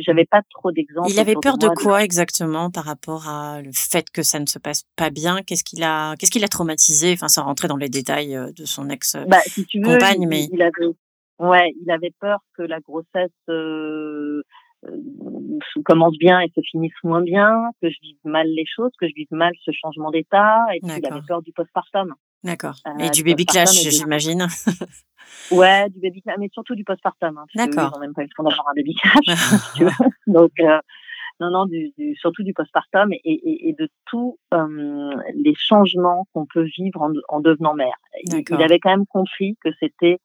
[0.00, 4.10] j'avais pas trop d'exemples il avait peur de, quoi exactement par rapport à le fait
[4.10, 5.42] que ça ne se passe pas bien?
[5.46, 7.12] Qu'est-ce qu'il a qu'est-ce qu'il a traumatisé?
[7.12, 10.22] Enfin sans rentrer dans les détails euh, de son ex bah, si tu veux, compagne
[10.22, 10.94] il, mais il avait
[11.38, 14.42] ouais il avait peur que la grossesse euh,
[14.86, 19.08] euh, commence bien et se finisse moins bien, que je vive mal les choses, que
[19.08, 22.14] je vive mal ce changement d'état, et puis il avait peur du postpartum.
[22.44, 22.76] D'accord.
[22.86, 24.46] Euh, et du baby clash, j'imagine.
[25.50, 27.36] ouais, du baby clash, mais surtout du postpartum.
[27.38, 27.90] Hein, D'accord.
[27.92, 29.72] Ils n'ont même pas eu le temps d'avoir un baby clash.
[29.76, 30.06] tu vois.
[30.26, 30.78] Donc, euh,
[31.40, 36.26] non, non, du, du, surtout du postpartum et, et, et de tous euh, les changements
[36.32, 37.96] qu'on peut vivre en, en devenant mère.
[38.24, 40.18] Il, il, avait quand même compris que c'était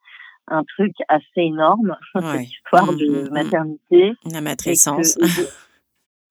[0.48, 3.34] un truc assez énorme, cette histoire mmh, de mmh, mmh.
[3.34, 4.14] maternité.
[4.26, 5.18] La matrescence.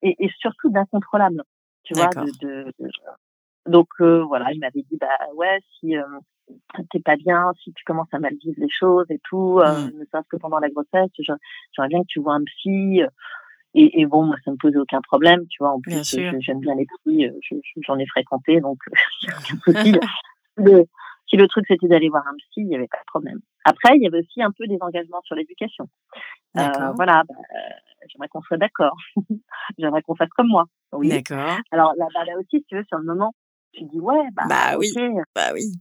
[0.01, 1.43] Et, et, surtout d'incontrôlable.
[1.83, 2.73] Tu vois, de, de,
[3.67, 6.03] donc euh, voilà, il m'avait dit bah ouais si euh,
[6.91, 10.05] t'es pas bien, si tu commences à mal vivre les choses et tout, euh, ne
[10.05, 13.01] serait-ce que pendant la grossesse, j'aimerais bien que tu vois un psy.
[13.75, 15.71] Et, et, bon, moi, ça me posait aucun problème, tu vois.
[15.71, 17.31] En plus, j'aime bien les psys,
[17.87, 18.77] j'en ai fréquenté, donc
[19.65, 19.93] souci.
[20.57, 20.85] le,
[21.33, 23.39] si le truc c'était d'aller voir un psy, il n'y avait pas de problème.
[23.65, 25.89] Après, il y avait aussi un peu des engagements sur l'éducation.
[26.57, 27.35] Euh, voilà, bah,
[28.07, 28.95] j'aimerais qu'on soit d'accord.
[29.77, 30.65] j'aimerais qu'on fasse comme moi.
[30.91, 31.09] Oui.
[31.09, 31.57] D'accord.
[31.71, 33.33] Alors là, là, aussi, si tu veux, sur le moment,
[33.73, 34.91] tu dis ouais, bah, bah oui,
[35.35, 35.73] bah oui.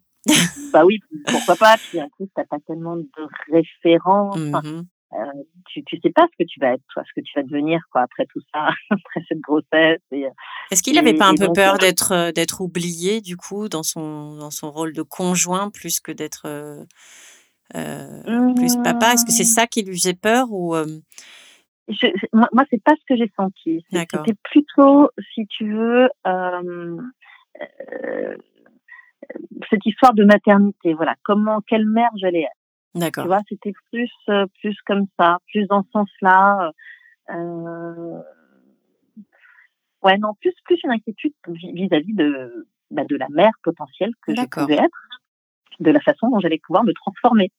[0.72, 1.76] bah oui, pourquoi pas.
[1.76, 3.06] Puis en plus, t'as pas tellement de
[3.50, 4.38] références.
[4.38, 4.82] Mmh
[5.14, 7.42] euh, tu, tu sais pas ce que tu vas être, toi, ce que tu vas
[7.42, 10.00] devenir, quoi, après tout ça, après cette grossesse.
[10.70, 13.82] Est-ce qu'il n'avait pas un peu peur euh d'être euh, d'être oublié, du coup, dans
[13.82, 16.84] son dans son rôle de conjoint, plus que d'être euh,
[17.74, 19.12] euh, plus papa?
[19.12, 19.54] Est-ce que c'est mmh.
[19.54, 20.74] ça qui lui faisait peur ou
[21.88, 23.84] je, moi, moi c'est pas ce que j'ai senti.
[23.90, 26.08] C'était plutôt, si tu veux,
[29.70, 30.94] cette histoire de maternité.
[30.94, 32.50] Voilà, comment, quelle mère j'allais être.
[32.94, 33.24] D'accord.
[33.24, 36.72] Tu vois, c'était plus, euh, plus comme ça, plus dans ce sens-là.
[37.30, 38.20] Euh,
[40.02, 44.42] ouais, non, plus, plus une inquiétude vis-à-vis de, bah, de la mère potentielle que je
[44.46, 45.08] pouvais être,
[45.80, 47.50] de la façon dont j'allais pouvoir me transformer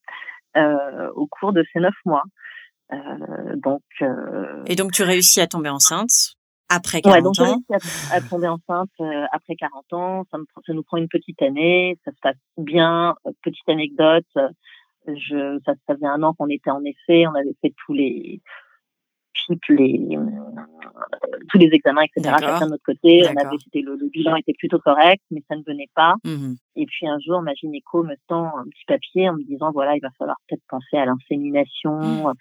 [0.55, 2.23] euh, au cours de ces neuf mois.
[2.91, 3.81] Euh, donc.
[4.01, 6.35] Euh, Et donc, tu réussis à tomber enceinte
[6.69, 7.61] après 40 ouais, donc ans.
[7.71, 11.41] À, à, tomber enceinte euh, après 40 ans, ça, me, ça, nous prend une petite
[11.41, 13.15] année, ça se passe bien.
[13.43, 14.25] Petite anecdote,
[15.07, 18.41] je, ça, ça faisait un an qu'on était en essai, on avait fait tous les
[19.47, 20.17] toutes les
[21.49, 22.35] tous les examens, etc.
[22.39, 25.63] Chacun de notre côté, on avait le, le, bilan était plutôt correct, mais ça ne
[25.65, 26.15] venait pas.
[26.23, 29.71] Mmh Et puis un jour, ma gynéco me tend un petit papier en me disant
[29.71, 31.99] voilà, il va falloir peut-être penser à l'insémination.
[31.99, 32.27] Mmh.
[32.27, 32.33] Euh,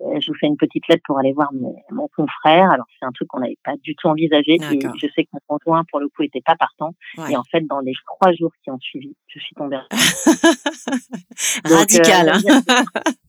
[0.00, 2.70] je vous fais une petite lettre pour aller voir mon, mon confrère.
[2.70, 4.54] Alors c'est un truc qu'on n'avait pas du tout envisagé.
[4.54, 6.94] Et je sais que mon conjoint pour le coup était pas partant.
[7.16, 7.32] Ouais.
[7.32, 9.80] Et en fait dans les trois jours qui ont suivi, je suis tombée.
[11.64, 12.28] Radical.
[12.28, 12.60] Euh,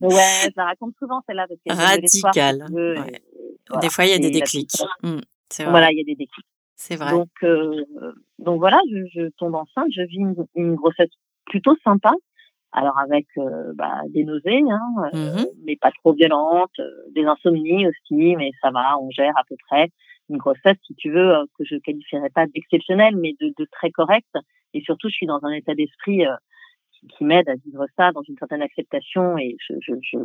[0.00, 2.66] ouais, ça raconte souvent celle-là parce que radical.
[2.70, 2.94] Ouais.
[3.68, 4.82] Voilà, des fois il y a des déclics.
[5.02, 5.18] Mmh,
[5.68, 6.46] voilà, il y a des déclics.
[6.76, 7.10] C'est vrai.
[7.10, 7.84] Donc euh,
[8.38, 11.10] donc voilà, je, je, tombe enceinte, je vis une, une grossesse
[11.44, 12.12] plutôt sympa.
[12.72, 17.24] Alors avec euh, bah, des nausées, hein, euh, mmh mais pas trop violentes, euh, des
[17.24, 19.88] insomnies aussi, mais ça va, on gère à peu près
[20.28, 23.90] une grossesse, si tu veux, euh, que je qualifierais pas d'exceptionnelle, mais de, de, très
[23.90, 24.36] correcte.
[24.72, 26.22] Et surtout, je suis dans un état d'esprit
[26.92, 30.18] qui, qui m'aide à vivre ça dans une certaine acceptation, et je, je, je,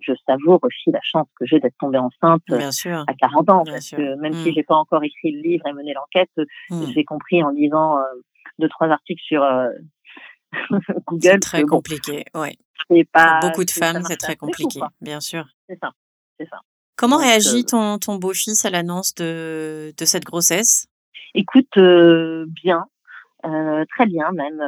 [0.00, 3.86] je savoure aussi la chance que j'ai d'être tombée enceinte à 40 ans, Bien parce
[3.86, 3.98] sûr.
[3.98, 4.44] que même mmh.
[4.44, 6.32] si j'ai pas encore écrit le livre et mené l'enquête,
[6.70, 6.86] mmh.
[6.92, 7.98] j'ai compris en lisant
[8.58, 9.44] deux trois articles sur
[11.06, 11.20] Google.
[11.22, 12.58] C'est très compliqué, oui.
[13.12, 15.46] Pas, Pour beaucoup de femmes, c'est très compliqué, bien sûr.
[15.68, 15.92] C'est ça,
[16.38, 16.58] c'est ça.
[16.96, 20.88] Comment réagit ton, ton beau-fils à l'annonce de, de cette grossesse?
[21.34, 22.84] Écoute, bien,
[23.42, 24.62] très bien même,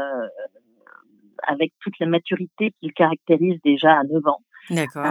[1.47, 4.40] avec toute la maturité qu'il caractérise déjà à 9 ans.
[4.70, 5.05] D'accord.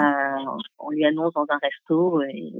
[0.79, 2.53] on lui annonce dans un resto et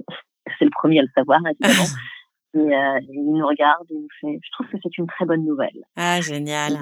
[0.58, 1.84] c'est le premier à le savoir, évidemment.
[2.54, 4.38] Et, euh, il nous regarde et nous fait.
[4.42, 5.84] Je trouve que c'est une très bonne nouvelle.
[5.96, 6.78] Ah génial.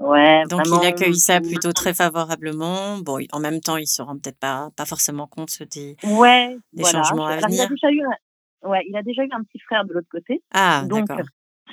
[0.00, 0.42] ouais.
[0.48, 2.98] Donc il accueille ça plutôt très favorablement.
[2.98, 6.84] Bon, en même temps, il se rend peut-être pas pas forcément compte des, ouais, des
[6.84, 7.48] changements à venir.
[7.50, 8.68] Il a déjà eu, un...
[8.68, 10.42] ouais, il a déjà eu un petit frère de l'autre côté.
[10.52, 11.06] Ah donc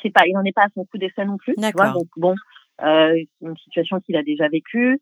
[0.01, 1.53] c'est pas, il n'en est pas à son coup d'essai non plus.
[1.57, 1.93] D'accord.
[1.93, 2.35] Donc bon,
[2.81, 5.01] euh, c'est une situation qu'il a déjà vécue.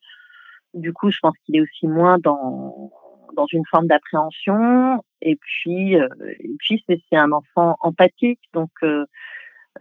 [0.74, 2.92] Du coup, je pense qu'il est aussi moins dans
[3.36, 5.04] dans une forme d'appréhension.
[5.22, 6.08] Et puis, euh,
[6.40, 9.06] et puis c'est un enfant empathique, donc euh,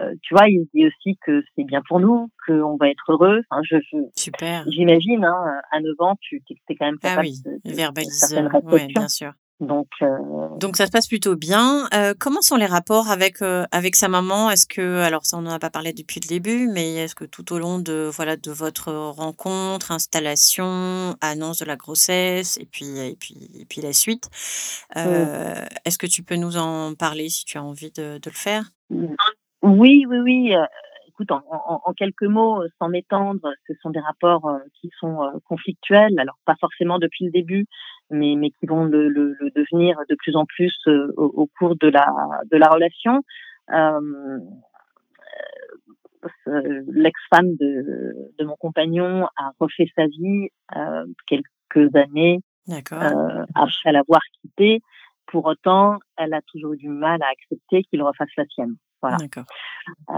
[0.01, 3.13] euh, tu vois, il se dit aussi que c'est bien pour nous, qu'on va être
[3.13, 3.43] heureux.
[3.49, 3.77] Enfin, je,
[4.17, 4.65] Super.
[4.69, 8.73] J'imagine, hein, à 9 ans, tu es quand même ah capable ah oui, de, de,
[8.73, 9.33] oui, bien sûr.
[9.61, 10.19] Donc, euh,
[10.59, 11.87] donc ça se passe plutôt bien.
[11.95, 14.51] Euh, comment sont les rapports avec euh, avec sa maman?
[14.51, 17.25] Est-ce que alors ça on n'en a pas parlé depuis le début, mais est-ce que
[17.25, 22.99] tout au long de voilà de votre rencontre, installation, annonce de la grossesse et puis
[22.99, 24.29] et puis et puis la suite,
[24.97, 28.65] est-ce que tu peux nous en parler si tu as envie de, de le faire?
[28.91, 30.55] Oui, oui, oui
[31.09, 36.19] écoute, en, en, quelques mots, sans m'étendre, ce sont des rapports qui sont conflictuels.
[36.19, 37.67] Alors pas forcément depuis le début,
[38.11, 41.49] mais, mais qui vont le, le, le devenir de plus en plus euh, au, au,
[41.59, 42.07] cours de la,
[42.51, 43.23] de la relation.
[43.73, 44.39] Euh,
[46.49, 52.41] euh L'ex-femme de, de mon compagnon a refait sa vie euh, quelques années
[52.71, 54.81] euh, après l'avoir quitté.
[55.27, 58.77] Pour autant, elle a toujours eu du mal à accepter qu'il refasse la sienne.
[59.05, 59.19] Voilà.
[60.09, 60.15] Euh,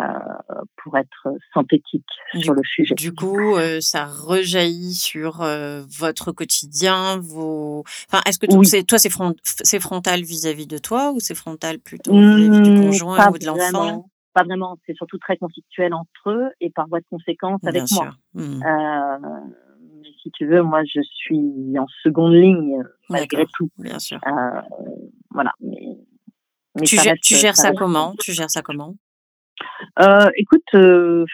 [0.76, 2.06] pour être synthétique
[2.38, 2.94] sur le sujet.
[2.94, 7.82] Du coup, euh, ça rejaillit sur euh, votre quotidien, vos.
[8.08, 9.34] Enfin, est-ce que c'est toi, c'est front,
[9.80, 14.08] frontal vis-à-vis de toi ou c'est frontal plutôt vis-à-vis du mmh, conjoint ou de l'enfant?
[14.34, 14.78] Pas vraiment.
[14.86, 18.10] C'est surtout très conflictuel entre eux et par voie de conséquence avec moi.
[18.34, 18.62] Mmh.
[20.02, 23.68] mais si tu veux, moi, je suis en seconde ligne malgré tout.
[23.78, 24.20] Bien sûr.
[25.32, 25.52] voilà.
[25.60, 25.98] Mais
[26.84, 28.14] tu, gères, tu gères ça, comment?
[28.18, 28.94] Tu gères ça comment?
[30.00, 31.24] Euh, Écoute, euh,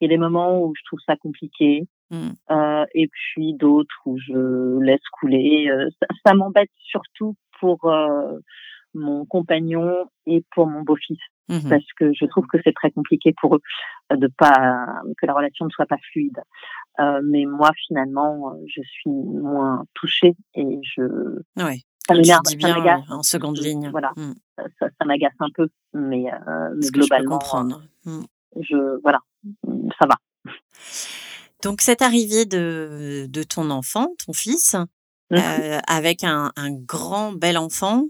[0.00, 1.86] il y a des moments où je trouve ça compliqué.
[2.10, 2.30] Mmh.
[2.50, 5.68] Euh, et puis d'autres où je laisse couler.
[5.70, 8.38] Euh, ça, ça m'embête surtout pour euh,
[8.94, 13.34] mon compagnon et pour mon beau-fils mmh parce que je trouve que c'est très compliqué
[13.40, 13.60] pour eux
[14.16, 14.86] de pas
[15.18, 16.40] que la relation ne soit pas fluide.
[17.00, 21.02] Euh, mais moi finalement, je suis moins touchée et je
[21.56, 21.80] ouais
[22.14, 23.90] ça m'énerve, bien en seconde ligne.
[23.90, 24.32] Voilà, mmh.
[24.78, 27.82] ça, ça m'agace un peu, mais, euh, mais globalement, je comprendre.
[28.04, 28.20] Mmh.
[28.60, 29.20] Je, voilà,
[30.00, 30.16] ça va.
[31.62, 34.86] Donc cette arrivée de, de ton enfant, ton fils, mmh
[35.32, 38.06] euh, avec un, un, grand bel enfant,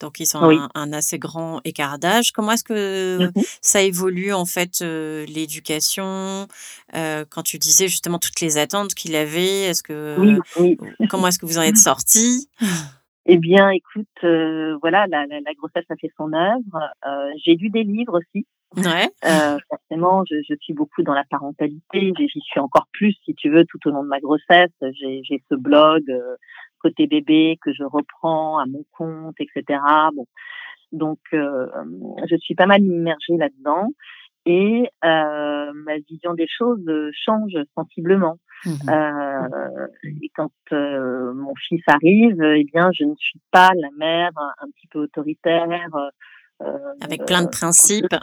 [0.00, 2.32] donc ils ont un, un, assez grand écart d'âge.
[2.32, 3.30] Comment est-ce que
[3.62, 6.46] ça évolue en fait euh, l'éducation
[6.94, 11.08] euh, Quand tu disais justement toutes les attentes qu'il avait, est-ce que oui, oui.
[11.08, 12.48] comment est-ce que vous en êtes sortis
[13.30, 16.90] eh bien, écoute, euh, voilà, la, la, la, grossesse a fait son œuvre.
[17.06, 18.46] Euh, j'ai lu des livres aussi.
[18.76, 19.10] Ouais.
[19.26, 22.12] Euh, forcément, je, je, suis beaucoup dans la parentalité.
[22.18, 24.72] J'y suis encore plus, si tu veux, tout au long de ma grossesse.
[24.80, 26.36] J'ai ce blog euh,
[26.80, 29.78] côté bébé que je reprends à mon compte, etc.
[30.14, 30.24] Bon,
[30.92, 31.66] donc euh,
[32.30, 33.88] je suis pas mal immergée là-dedans
[34.46, 38.38] et euh, ma vision des choses change sensiblement.
[38.64, 43.88] Mmh euh, et quand euh, mon fils arrive, eh bien, je ne suis pas la
[43.96, 45.68] mère un, petit peu autoritaire.
[46.62, 46.66] Euh,
[47.00, 48.14] avec plein de principes.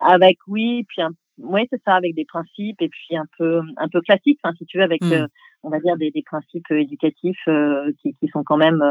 [0.00, 3.88] Avec oui, puis un, oui c'est ça, avec des principes et puis un peu un
[3.88, 5.26] peu classiques, enfin, si tu veux, avec mmh.
[5.62, 7.48] on va dire des, des principes éducatifs
[8.00, 8.82] qui, qui, sont quand même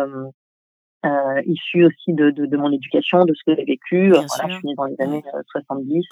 [1.04, 4.10] euh, issus aussi de, de, de, mon éducation, de ce que j'ai vécu.
[4.10, 6.06] voilà, je suis née dans les années 70.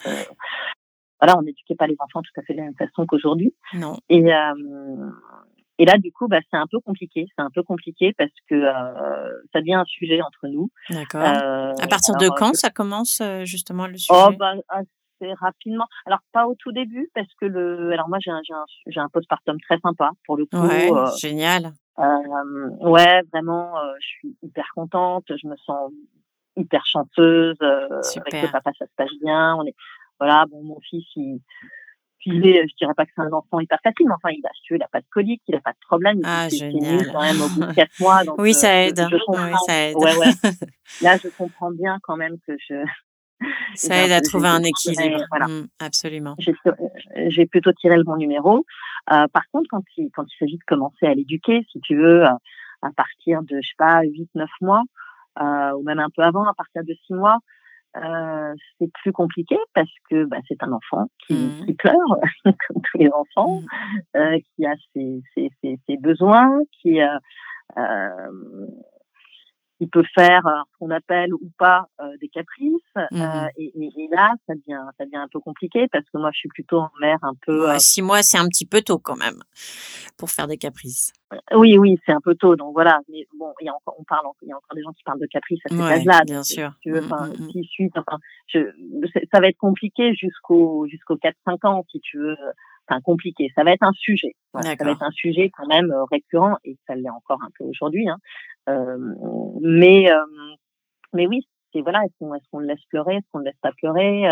[1.22, 3.54] Voilà, on n'éduquait pas les enfants tout à fait de la même façon qu'aujourd'hui.
[3.74, 3.98] Non.
[4.10, 5.10] Et, euh,
[5.78, 7.28] et là, du coup, bah, c'est un peu compliqué.
[7.36, 10.70] C'est un peu compliqué parce que euh, ça devient un sujet entre nous.
[10.90, 11.22] D'accord.
[11.22, 14.14] Euh, à partir de quand ça commence justement le sujet?
[14.14, 15.88] Oh, bah, assez rapidement.
[16.06, 17.92] Alors pas au tout début parce que le.
[17.92, 18.42] Alors moi, j'ai un,
[18.88, 20.58] j'ai un, un postpartum très sympa pour le coup.
[20.58, 21.74] Ouais, génial.
[22.00, 25.26] Euh, ouais, vraiment, je suis hyper contente.
[25.30, 25.92] Je me sens
[26.56, 27.58] hyper chanceuse.
[28.04, 28.34] Super.
[28.34, 29.56] Avec le papa, ça se passe bien.
[29.56, 29.76] On est
[30.20, 31.42] voilà, bon, mon fils, il,
[32.26, 34.50] il est, je dirais pas que c'est un enfant hyper facile, mais enfin, il a
[34.54, 36.20] su, il a pas de colique, il a pas de problème.
[36.24, 37.12] Ah, génial.
[37.12, 38.24] quand même au bout de quatre mois.
[38.24, 39.00] Donc, oui, ça aide.
[39.10, 39.96] Je, oui, ça aide.
[39.96, 40.32] Ouais, ouais.
[41.02, 42.84] Là, je comprends bien quand même que je,
[43.76, 45.24] Ça aide à trouver un équilibre.
[45.30, 45.48] voilà.
[45.48, 46.36] Mmh, absolument.
[47.28, 48.66] J'ai plutôt tiré le bon numéro.
[49.08, 52.92] par contre, quand il, quand il s'agit de commencer à l'éduquer, si tu veux, à
[52.96, 54.84] partir de, je sais pas, 8-9 mois,
[55.40, 57.40] ou même un peu avant, à partir de 6 mois,
[57.97, 61.65] euh, c'est plus compliqué parce que bah, c'est un enfant qui, mmh.
[61.65, 64.17] qui pleure, comme tous les enfants, mmh.
[64.17, 67.17] euh, qui a ses, ses, ses, ses besoins, qui, euh,
[67.78, 68.67] euh
[69.80, 72.76] il peut faire euh, ce qu'on appelle ou pas euh, des caprices.
[72.96, 76.32] Mmh euh, et, et, là, ça devient, ça devient un peu compliqué parce que moi,
[76.34, 77.68] je suis plutôt en mère un peu.
[77.80, 79.42] six mois, c'est un petit peu tôt quand même
[80.18, 81.13] pour faire des caprices.
[81.56, 82.56] Oui, oui, c'est un peu tôt.
[82.56, 83.00] Donc voilà.
[83.10, 85.04] Mais bon, il y a encore, on parle, il y a encore des gens qui
[85.04, 86.22] parlent de caprices à cet âge-là.
[86.26, 86.74] Bien sûr.
[86.82, 88.60] Tu veux, enfin, mmh, mmh, si, enfin, je,
[89.32, 92.36] ça va être compliqué jusqu'au jusqu'au 4-5 ans si tu veux
[92.88, 93.52] enfin compliqué.
[93.56, 94.36] Ça va être un sujet.
[94.54, 98.10] ça va être un sujet quand même récurrent et ça l'est encore un peu aujourd'hui.
[98.10, 98.18] Hein.
[98.67, 98.98] Euh,
[99.62, 100.26] mais, euh,
[101.13, 103.72] mais oui, c'est voilà, est-ce qu'on est le laisse pleurer, est-ce qu'on le laisse pas
[103.72, 104.28] pleurer,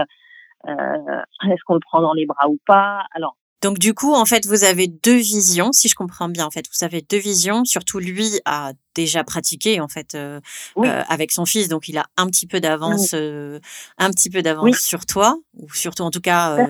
[0.67, 3.05] euh, est-ce qu'on le prend dans les bras ou pas?
[3.11, 3.37] Alors
[3.67, 6.45] donc du coup, en fait, vous avez deux visions, si je comprends bien.
[6.45, 7.65] En fait, vous avez deux visions.
[7.65, 10.39] Surtout lui a déjà pratiqué en fait euh,
[10.77, 13.59] euh, avec son fils, donc il a un petit peu d'avance, euh,
[13.97, 16.65] un petit peu d'avance sur toi, ou surtout en tout cas,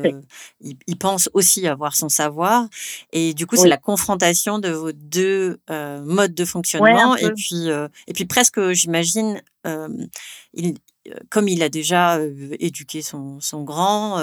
[0.60, 2.68] il, il, pense aussi avoir son savoir.
[3.14, 7.16] Et du coup, c'est la confrontation de vos deux modes de fonctionnement.
[7.16, 7.68] et puis,
[8.08, 9.40] et puis presque, j'imagine,
[10.56, 10.74] il
[11.30, 12.20] comme il a déjà
[12.60, 14.22] éduqué son, son grand,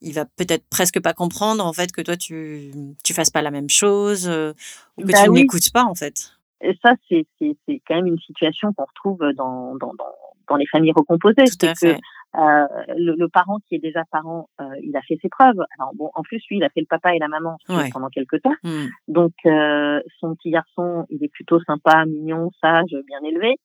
[0.00, 2.72] il va peut-être presque pas comprendre en fait que toi tu
[3.04, 4.52] tu fasses pas la même chose euh,
[4.96, 6.32] ou que bah tu n'écoutes pas en fait.
[6.62, 10.14] Et ça c'est c'est c'est quand même une situation qu'on retrouve dans dans dans
[10.48, 11.46] dans les familles recomposées.
[11.60, 11.74] Fait.
[11.74, 11.96] Que,
[12.36, 15.60] euh, le, le, parent qui est déjà parent, euh, il a fait ses preuves.
[15.78, 17.56] Alors bon, en plus lui, il a fait le papa et la maman
[17.92, 18.54] pendant quelques temps.
[18.62, 18.86] Mmh.
[19.08, 23.56] Donc euh, son petit garçon, il est plutôt sympa, mignon, sage, bien élevé.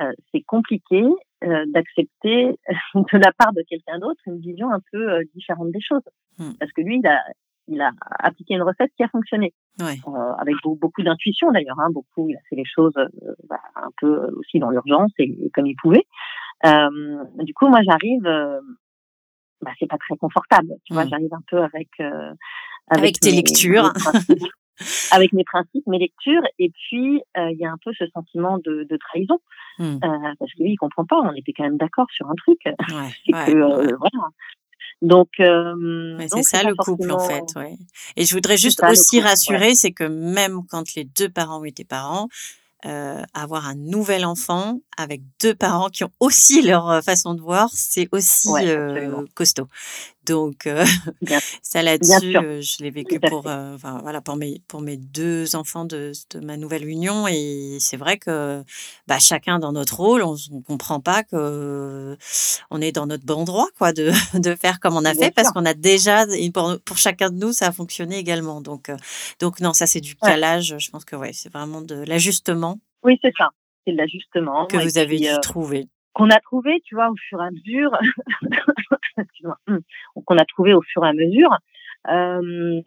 [0.00, 1.04] Euh, c'est compliqué
[1.44, 2.58] euh, d'accepter
[2.94, 6.02] de la part de quelqu'un d'autre une vision un peu euh, différente des choses.
[6.38, 6.52] Hmm.
[6.58, 7.22] Parce que lui, il a,
[7.68, 9.54] il a appliqué une recette qui a fonctionné.
[9.80, 11.78] avec beaucoup, d'intuition d'ailleurs.
[11.78, 12.94] Hein, beaucoup, il a fait les choses
[13.48, 16.06] bah, un peu aussi dans l'urgence et, comme il pouvait.
[16.64, 18.22] du coup, moi, j'arrive.
[18.22, 20.74] bah, c'est pas très confortable.
[20.84, 21.10] Tu vois, hmm.
[21.10, 21.88] j'arrive un peu avec
[22.88, 23.92] avec, tes lectures.
[25.12, 28.58] avec mes principes, mes lectures, et puis euh, il y a un peu ce sentiment
[28.58, 29.38] de, de trahison,
[29.78, 29.96] hmm.
[30.04, 32.58] euh, parce que lui il comprend pas, on était quand même d'accord sur un truc,
[32.64, 32.74] ouais,
[33.46, 34.28] que, euh, voilà.
[35.00, 37.44] Donc, c'est ça le couple en fait.
[37.54, 37.76] Ouais.
[38.16, 42.28] Et je voudrais juste aussi rassurer, c'est que même quand les deux parents étaient parents,
[42.86, 47.68] euh, avoir un nouvel enfant avec deux parents qui ont aussi leur façon de voir,
[47.72, 49.66] c'est aussi euh, costaud.
[50.28, 50.84] Donc euh,
[51.62, 56.12] ça là-dessus, je l'ai vécu pour, enfin, voilà, pour mes pour mes deux enfants de,
[56.30, 58.62] de ma nouvelle union et c'est vrai que
[59.06, 62.16] bah, chacun dans notre rôle, on, on comprend pas que
[62.70, 65.50] on est dans notre bon droit quoi de, de faire comme on a fait parce
[65.50, 68.60] qu'on a déjà pour, pour chacun de nous ça a fonctionné également.
[68.60, 68.90] Donc
[69.40, 70.76] donc non, ça c'est du calage.
[70.78, 73.50] Je pense que ouais, c'est vraiment de l'ajustement oui, c'est ça.
[73.86, 74.66] C'est l'ajustement.
[74.66, 75.88] Que vous avez dû euh, trouver.
[76.18, 77.92] Qu'on a trouvé, tu vois, au fur et à mesure.
[80.26, 81.56] qu'on a trouvé au fur et à mesure.
[82.08, 82.80] Euh,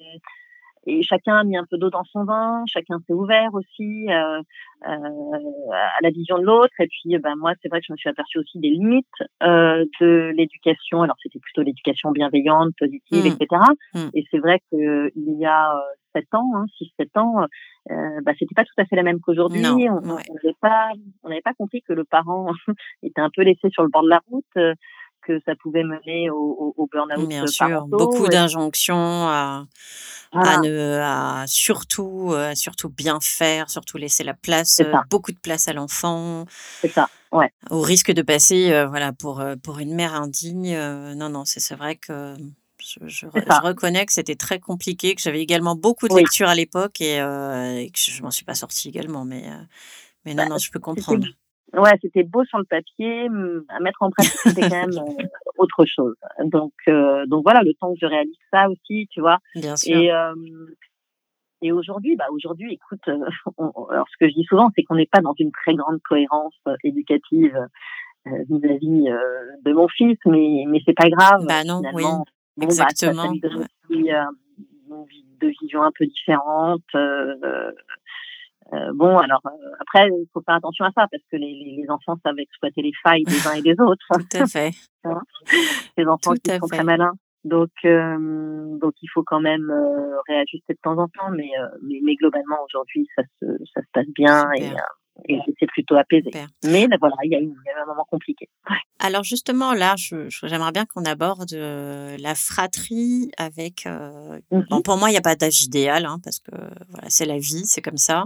[0.87, 4.41] et chacun a mis un peu d'eau dans son vin, chacun s'est ouvert aussi euh,
[4.87, 6.73] euh, à la vision de l'autre.
[6.79, 9.05] Et puis, ben moi, c'est vrai que je me suis aperçue aussi des limites
[9.43, 11.03] euh, de l'éducation.
[11.03, 13.27] Alors, c'était plutôt l'éducation bienveillante, positive, mmh.
[13.27, 13.61] etc.
[13.93, 13.99] Mmh.
[14.15, 15.71] Et c'est vrai que il y a
[16.15, 17.45] euh, sept ans, hein, six, sept ans,
[17.89, 19.65] euh, bah, c'était pas tout à fait la même qu'aujourd'hui.
[19.65, 20.91] On n'avait pas,
[21.23, 22.51] on n'avait pas compris que le parent
[23.03, 24.45] était un peu laissé sur le bord de la route.
[24.57, 24.73] Euh,
[25.23, 27.29] que ça pouvait mener au, au, burn-out.
[27.29, 29.67] Bien sûr, beaucoup d'injonctions à,
[30.31, 35.67] à, ne, à surtout, à surtout bien faire, surtout laisser la place, beaucoup de place
[35.67, 36.45] à l'enfant.
[36.49, 37.51] C'est ça, ouais.
[37.69, 40.75] Au risque de passer, voilà, pour pour une mère indigne.
[41.15, 42.35] non, non, c'est vrai que
[42.81, 47.01] je, je, reconnais que c'était très compliqué, que j'avais également beaucoup de lectures à l'époque
[47.01, 49.25] et, euh, et, que je m'en suis pas sortie également.
[49.25, 49.61] Mais, euh,
[50.25, 51.27] mais non, bah, non, je peux comprendre.
[51.73, 53.27] Ouais, c'était beau sur le papier,
[53.69, 55.23] à mettre en pratique, c'était quand même euh,
[55.57, 56.15] autre chose.
[56.43, 56.73] Donc,
[57.27, 59.37] donc voilà, le temps que je réalise ça aussi, tu vois.
[59.55, 59.95] Bien sûr.
[59.95, 60.11] Et,
[61.63, 63.07] et aujourd'hui, bah aujourd'hui, écoute,
[63.57, 66.55] alors ce que je dis souvent, c'est qu'on n'est pas dans une très grande cohérence
[66.83, 67.55] éducative
[68.25, 69.05] vis-à-vis
[69.63, 71.45] de mon fils, mais mais c'est pas grave.
[71.47, 72.03] Bah non, oui.
[72.57, 73.33] Bon, Exactement.
[73.41, 73.57] Bah, ça,
[73.89, 74.23] aussi, euh,
[75.41, 76.83] de vision un peu différente.
[76.95, 77.71] Euh,
[78.73, 81.89] euh, bon, alors euh, après, il faut faire attention à ça parce que les, les,
[81.89, 84.05] enfants savent exploiter les failles des uns et des autres.
[84.29, 84.71] Tout à fait.
[85.97, 87.13] les enfants qui sont très malins.
[87.43, 89.73] Donc, euh, donc il faut quand même
[90.27, 91.49] réajuster de temps en temps, mais,
[91.81, 94.69] mais, mais globalement aujourd'hui ça se, ça se passe bien et,
[95.27, 96.31] et c'est plutôt apaisé.
[96.63, 98.49] Mais ben, voilà, il y, a eu un moment compliqué.
[98.99, 103.85] Alors justement, là, j'aimerais bien qu'on aborde euh, la fratrie avec.
[103.85, 104.65] Euh, mhm.
[104.69, 106.51] bon, pour moi, il n'y a pas d'âge idéal, hein, parce que
[106.89, 108.25] voilà, c'est la vie, c'est comme ça.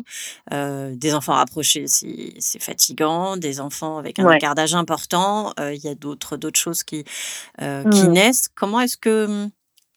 [0.54, 3.38] Euh, des enfants rapprochés, c'est fatigant.
[3.38, 8.12] Des enfants avec un écart d'âge important, il y a d'autres choses qui qui mmh.
[8.12, 8.50] naissent.
[8.54, 9.50] Comment est-ce que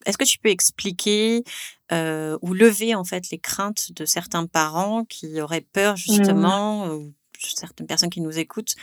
[0.09, 1.45] est-ce que tu peux expliquer
[1.93, 5.97] euh, ou lever en fait les craintes de certains parents qui auraient peur mmh.
[5.99, 8.75] justement, ou certaines personnes qui nous écoutent,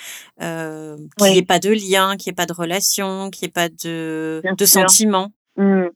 [0.41, 3.49] euh, qu'il n'y ait pas de lien, qu'il n'y ait pas de relation, qu'il n'y
[3.49, 5.31] ait pas de, de sentiments?
[5.57, 5.87] Mmh,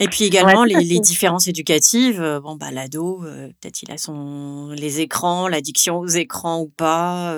[0.00, 2.22] Et puis également les, les, différences éducatives.
[2.22, 3.22] Euh, bon bah l'ado,
[3.60, 7.36] peut-être il a son les écrans, l'addiction aux écrans ou pas.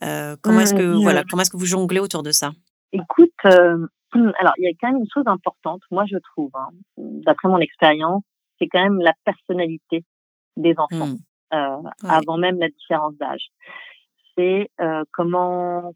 [0.00, 2.52] comment est-ce que voilà, comment est-ce que vous jonglez autour de ça?
[2.92, 3.30] Écoute,
[4.12, 7.58] alors, il y a quand même une chose importante, moi je trouve, hein, d'après mon
[7.58, 8.22] expérience,
[8.58, 10.04] c'est quand même la personnalité
[10.56, 11.54] des enfants, mmh.
[11.54, 13.48] euh, avant même la différence d'âge.
[14.36, 15.92] C'est euh, comment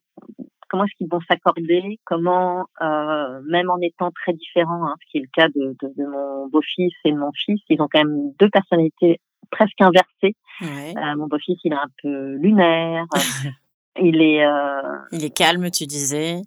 [0.72, 5.18] comment est-ce qu'ils vont s'accorder, comment euh, même en étant très différents, hein, ce qui
[5.18, 8.02] est le cas de, de, de mon beau-fils et de mon fils, ils ont quand
[8.02, 10.34] même deux personnalités presque inversées.
[10.62, 13.04] Euh, mon beau-fils, il est un peu lunaire.
[14.00, 16.40] il est euh, il est calme, tu disais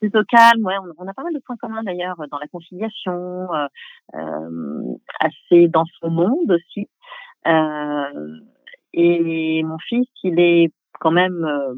[0.00, 0.64] plutôt calme.
[0.64, 3.66] Ouais, on, a pas mal de points communs d'ailleurs dans la conciliation, euh,
[4.14, 6.88] euh, assez dans son monde aussi.
[7.46, 8.38] Euh,
[8.92, 11.74] et mon fils, il est quand même euh,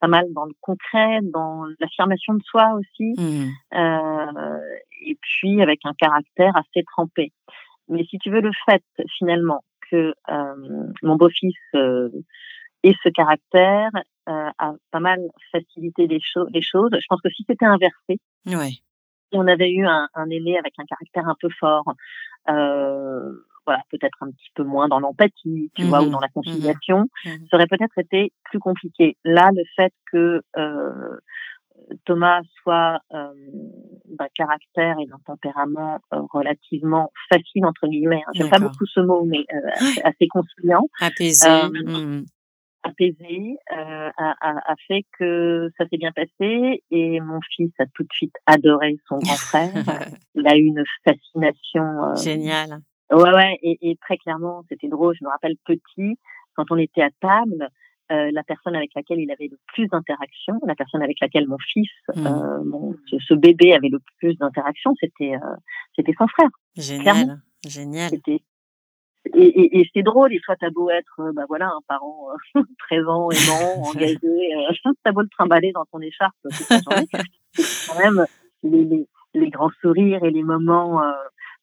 [0.00, 3.78] pas mal dans le concret, dans l'affirmation de soi aussi, mmh.
[3.78, 4.60] euh,
[5.06, 7.32] et puis avec un caractère assez trempé.
[7.88, 8.82] Mais si tu veux, le fait
[9.18, 15.20] finalement que euh, mon beau-fils ait ce caractère euh, a pas mal
[15.52, 16.20] facilité les,
[16.52, 16.90] les choses.
[16.92, 18.70] Je pense que si c'était inversé, ouais.
[18.70, 21.84] si on avait eu un, un, aîné avec un caractère un peu fort,
[22.48, 23.32] euh,
[23.66, 26.32] voilà, peut-être un petit peu moins dans l'empathie, tu vois, ou mmh dans la mmh
[26.34, 29.16] conciliation, mmh ça aurait peut-être été plus compliqué.
[29.24, 31.18] Là, le fait que euh,
[32.04, 33.32] Thomas soit euh,
[34.06, 38.22] d'un caractère et d'un tempérament euh, relativement facile entre guillemets.
[38.26, 38.30] Hein.
[38.34, 40.88] J'aime pas beaucoup ce mot, mais euh, assez, assez conciliant.
[41.00, 41.48] Apaisé
[42.82, 47.84] apaisé euh, a, a, a, fait que ça s'est bien passé et mon fils a
[47.94, 49.72] tout de suite adoré son grand frère.
[50.34, 52.04] Il a eu une fascination.
[52.04, 52.80] Euh, Génial.
[53.12, 55.14] Ouais, ouais, et, et très clairement, c'était drôle.
[55.18, 56.18] Je me rappelle petit,
[56.54, 57.68] quand on était à table,
[58.10, 61.58] euh, la personne avec laquelle il avait le plus d'interactions, la personne avec laquelle mon
[61.58, 62.26] fils, mmh.
[62.26, 65.56] euh, mon, ce, bébé avait le plus d'interactions, c'était euh,
[65.94, 66.48] c'était son frère.
[66.76, 68.10] Génial, génial.
[68.10, 68.42] C'était
[69.26, 72.28] et, et, et c'est drôle, et toi, t'as beau être, euh, bah voilà, un parent
[72.56, 77.06] euh, présent, aimant, engagé, euh, t'as beau le trimballer dans ton écharpe toute la journée,
[77.86, 78.26] quand même
[78.62, 81.12] les, les, les, grands sourires et les moments, euh,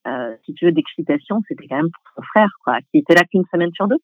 [0.08, 3.24] euh, si tu veux, d'excitation, c'était quand même pour ton frère, quoi, qui était là
[3.24, 4.00] qu'une semaine sur deux.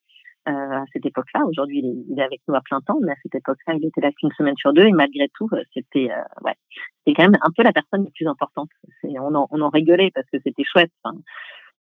[0.46, 3.16] Euh, à cette époque-là, aujourd'hui, il, il, est avec nous à plein temps, mais à
[3.22, 6.10] cette époque-là, il était là qu'une semaine sur deux, et malgré tout, c'était,
[6.44, 6.54] ouais,
[6.98, 8.68] c'était quand même un peu la personne la plus importante.
[9.04, 10.90] On en, on en rigolait parce que c'était chouette.
[11.02, 11.16] Enfin,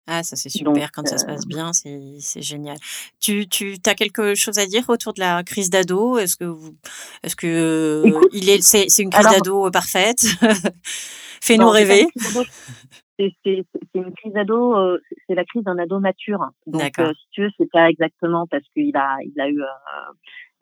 [0.08, 2.78] ah, ça c'est super quand ça se passe euh, bien, c'est génial.
[3.20, 6.18] Tu, tu as quelque chose à dire autour de la crise d'ado?
[6.18, 6.76] Est-ce que vous,
[7.24, 10.26] est-ce que il est, c'est, une crise d'ado parfaite?
[11.42, 12.08] Fais-nous rêver.
[13.18, 13.34] C'est
[13.96, 16.40] une crise d'ado, euh, c'est la crise d'un ado mature.
[16.68, 19.62] Donc, euh, si tu veux, c'est pas exactement parce qu'il a, il a eu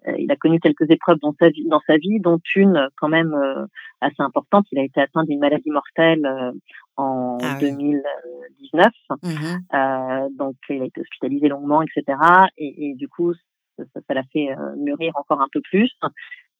[0.07, 3.07] euh, il a connu quelques épreuves dans sa vie, dans sa vie, dont une quand
[3.07, 3.65] même euh,
[4.01, 4.65] assez importante.
[4.71, 6.53] Il a été atteint d'une maladie mortelle
[6.97, 12.17] euh, en 2019, ah mmh donc il a été hospitalisé longuement, etc.
[12.57, 13.33] Et, et du coup,
[13.77, 15.91] ça, ça l'a fait mûrir encore un peu plus.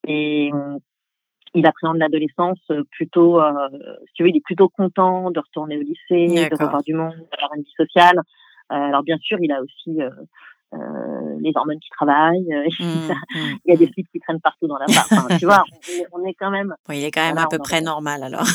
[0.08, 0.52] Et
[1.54, 2.60] il appréhende l'adolescence
[2.92, 3.42] plutôt,
[4.08, 7.16] si tu veux, il est plutôt content de retourner au lycée, de revoir du monde,
[7.32, 8.20] d'avoir une vie sociale.
[8.70, 10.10] alors bien sûr, il a aussi euh,
[11.46, 14.68] les hormones qui travaillent, euh, mmh, mmh, il y a des flics qui traînent partout
[14.68, 15.64] dans la enfin, tu vois,
[16.12, 16.74] on est, quand même.
[16.90, 18.48] Oui, il est quand même à peu près normal alors.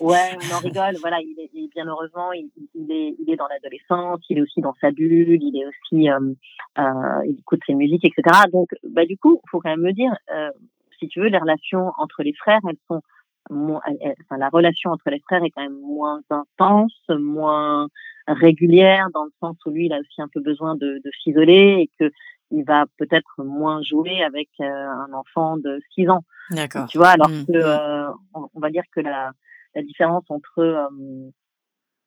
[0.00, 0.96] ouais, on en rigole.
[1.00, 4.60] Voilà, il est, bien heureusement, il, il, est, il est dans l'adolescence, il est aussi
[4.60, 6.34] dans sa bulle, il est aussi, euh,
[6.78, 8.44] euh, il écoute ses musiques, etc.
[8.52, 10.50] Donc, bah du coup, faut quand même me dire, euh,
[10.98, 13.02] si tu veux, les relations entre les frères, elles sont
[13.50, 13.80] moins,
[14.24, 17.88] enfin, la relation entre les frères est quand même moins intense, moins
[18.26, 21.76] régulière dans le sens où lui il a aussi un peu besoin de, de s'isoler
[21.80, 22.10] et que
[22.50, 26.24] il va peut-être moins jouer avec euh, un enfant de 6 ans.
[26.50, 26.86] D'accord.
[26.86, 28.10] Tu vois, alors mmh, que mmh.
[28.10, 29.32] euh, on, va dire que la,
[29.74, 30.86] la différence entre euh,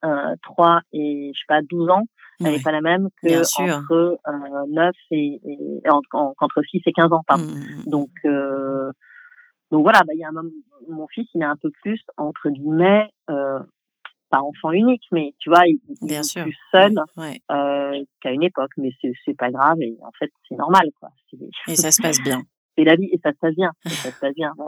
[0.05, 2.03] euh, 3 et je sais pas 12 ans,
[2.39, 6.93] elle n'est pas la même que entre euh, 9 et, et entre, entre 6 et
[6.93, 7.43] 15 ans pardon.
[7.43, 8.91] Mmh, donc euh,
[9.72, 10.43] donc voilà, bah, il y a un,
[10.88, 13.09] mon fils, il est un peu plus entre guillemets
[14.30, 16.43] pas enfant unique, mais tu vois, il, il Bien est sûr.
[16.43, 17.41] plus seul Ouais.
[17.51, 21.09] euh, qu'à une époque, mais c'est c'est pas grave et en fait c'est normal quoi.
[21.67, 22.41] Et ça se passe bien.
[22.77, 24.53] c'est la vie et ça se passe bien, et ça se passe bien.
[24.57, 24.63] De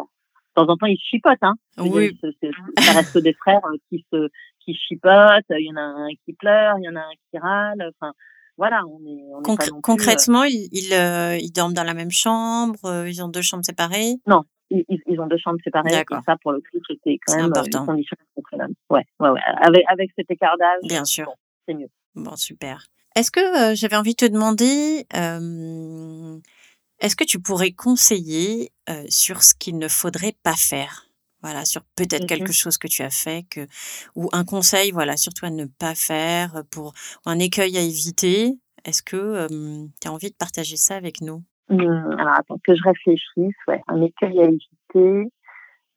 [0.56, 1.56] temps en temps ils chipotent, hein.
[1.80, 2.18] Oui.
[2.22, 4.28] ça reste des frères euh, qui se
[4.64, 5.46] qui chipotent.
[5.50, 7.90] Il y en a un qui pleure, il y en a un qui râle.
[8.00, 8.14] Enfin
[8.58, 11.52] voilà, on est on est Concr- pas non plus, euh, concrètement, ils, ils, euh, ils
[11.52, 14.16] dorment dans la même chambre, euh, ils ont deux chambres séparées?
[14.28, 14.44] ils,
[14.90, 15.92] ils- ils ont deux chambres séparées.
[16.00, 17.80] Et ça, pour le coup, c'était quand même euh, important.
[17.82, 18.18] une condition.
[18.90, 19.40] Ouais, ouais, ouais.
[19.62, 21.26] Avec, avec cet écart d'âge, Bien sûr.
[21.26, 21.36] bon,
[21.68, 21.90] c'est mieux.
[22.16, 22.86] Bon, super.
[23.16, 26.40] Est-ce que euh, j'avais envie de te demander, euh,
[27.00, 31.08] est-ce que tu pourrais conseiller euh, sur ce qu'il ne faudrait pas faire?
[31.44, 32.28] Voilà, sur peut-être Mhm.
[32.28, 33.68] quelque chose que tu as fait, que
[34.16, 36.94] ou un conseil, voilà, surtout à ne pas faire pour
[37.26, 38.54] ou un écueil à éviter.
[38.86, 39.48] Est-ce que
[40.00, 41.44] tu as envie de partager ça avec nous?
[41.72, 43.56] Hum, alors, attends, que je réfléchisse.
[43.68, 45.32] Ouais, un écueil à éviter.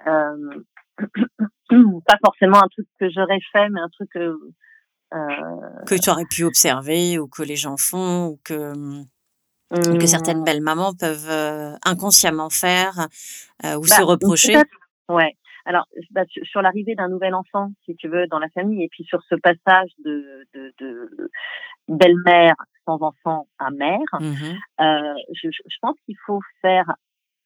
[0.06, 0.62] Euh,
[2.06, 4.38] pas forcément un truc que j'aurais fait, mais un truc que.
[5.14, 9.04] Euh, que tu aurais pu observer ou que les gens font ou que hum,
[9.70, 13.08] que certaines belles mamans peuvent euh, inconsciemment faire
[13.64, 14.52] euh, ou Bah, se reprocher.
[14.52, 14.70] peut-être,
[15.08, 15.36] Ouais.
[15.64, 19.04] Alors, bah, sur l'arrivée d'un nouvel enfant, si tu veux, dans la famille, et puis
[19.04, 21.30] sur ce passage de, de, de
[21.88, 22.54] belle-mère
[22.84, 24.58] sans enfant à mère, Mhm.
[24.80, 25.48] euh, je,
[25.80, 26.92] pense qu'il faut faire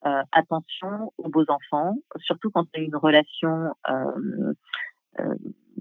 [0.05, 4.53] euh, attention aux beaux enfants, surtout quand tu as une relation, euh,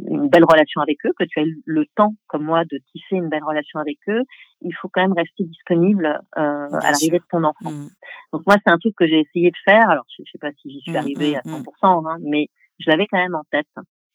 [0.06, 3.16] une belle relation avec eux, que tu as eu le temps, comme moi, de tisser
[3.16, 4.24] une belle relation avec eux.
[4.62, 6.06] Il faut quand même rester disponible
[6.38, 6.40] euh,
[6.72, 7.72] à l'arrivée de ton enfant.
[7.72, 7.90] Mhm.
[8.34, 9.90] Donc moi, c'est un truc que j'ai essayé de faire.
[9.90, 11.64] Alors, je, je sais pas si j'y suis Mm, arrivée mm, à mm.
[11.64, 12.48] 100%, hein, mais
[12.80, 13.68] je l'avais quand même en tête.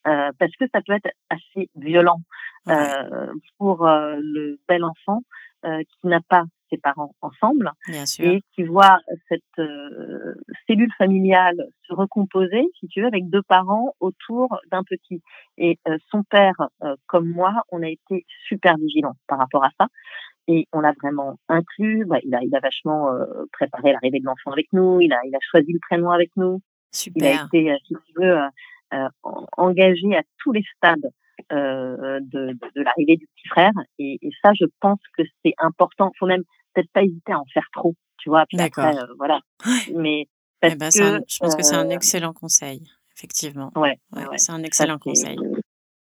[0.05, 2.19] Euh, parce que ça peut être assez violent
[2.65, 2.73] Ouais.
[2.75, 5.21] euh, pour euh, le bel enfant
[5.65, 6.43] euh, qui n'a pas
[6.73, 8.25] ses parents ensemble Bien sûr.
[8.25, 8.97] et qui voit
[9.29, 10.33] cette euh,
[10.67, 15.21] cellule familiale se recomposer, si tu veux, avec deux parents autour d'un petit.
[15.57, 19.69] Et euh, son père, euh, comme moi, on a été super vigilants par rapport à
[19.79, 19.87] ça.
[20.47, 22.05] Et on l'a vraiment inclus.
[22.05, 23.07] Bah, il, a, il a vachement
[23.53, 24.99] préparé l'arrivée de l'enfant avec nous.
[24.99, 26.59] Il a, il a choisi le prénom avec nous.
[27.15, 27.45] Il a Super.
[27.45, 28.37] été, si tu veux,
[29.23, 31.09] en- engagé à tous les stades
[31.51, 33.71] euh, de, de, de l'arrivée du petit frère.
[33.99, 36.11] Et, et ça, je pense que c'est important.
[36.19, 36.43] faut même
[36.73, 38.45] peut-être pas hésiter à en faire trop, tu vois.
[38.53, 38.85] D'accord.
[38.85, 39.39] euh, voilà.
[39.93, 40.27] Mais
[40.59, 42.81] parce Eh ben, que, un- je pense que c'est un euh, excellent conseil,
[43.15, 43.71] effectivement.
[43.75, 44.37] ouais, Ouais, ouais.
[44.37, 45.37] c'est un excellent conseil.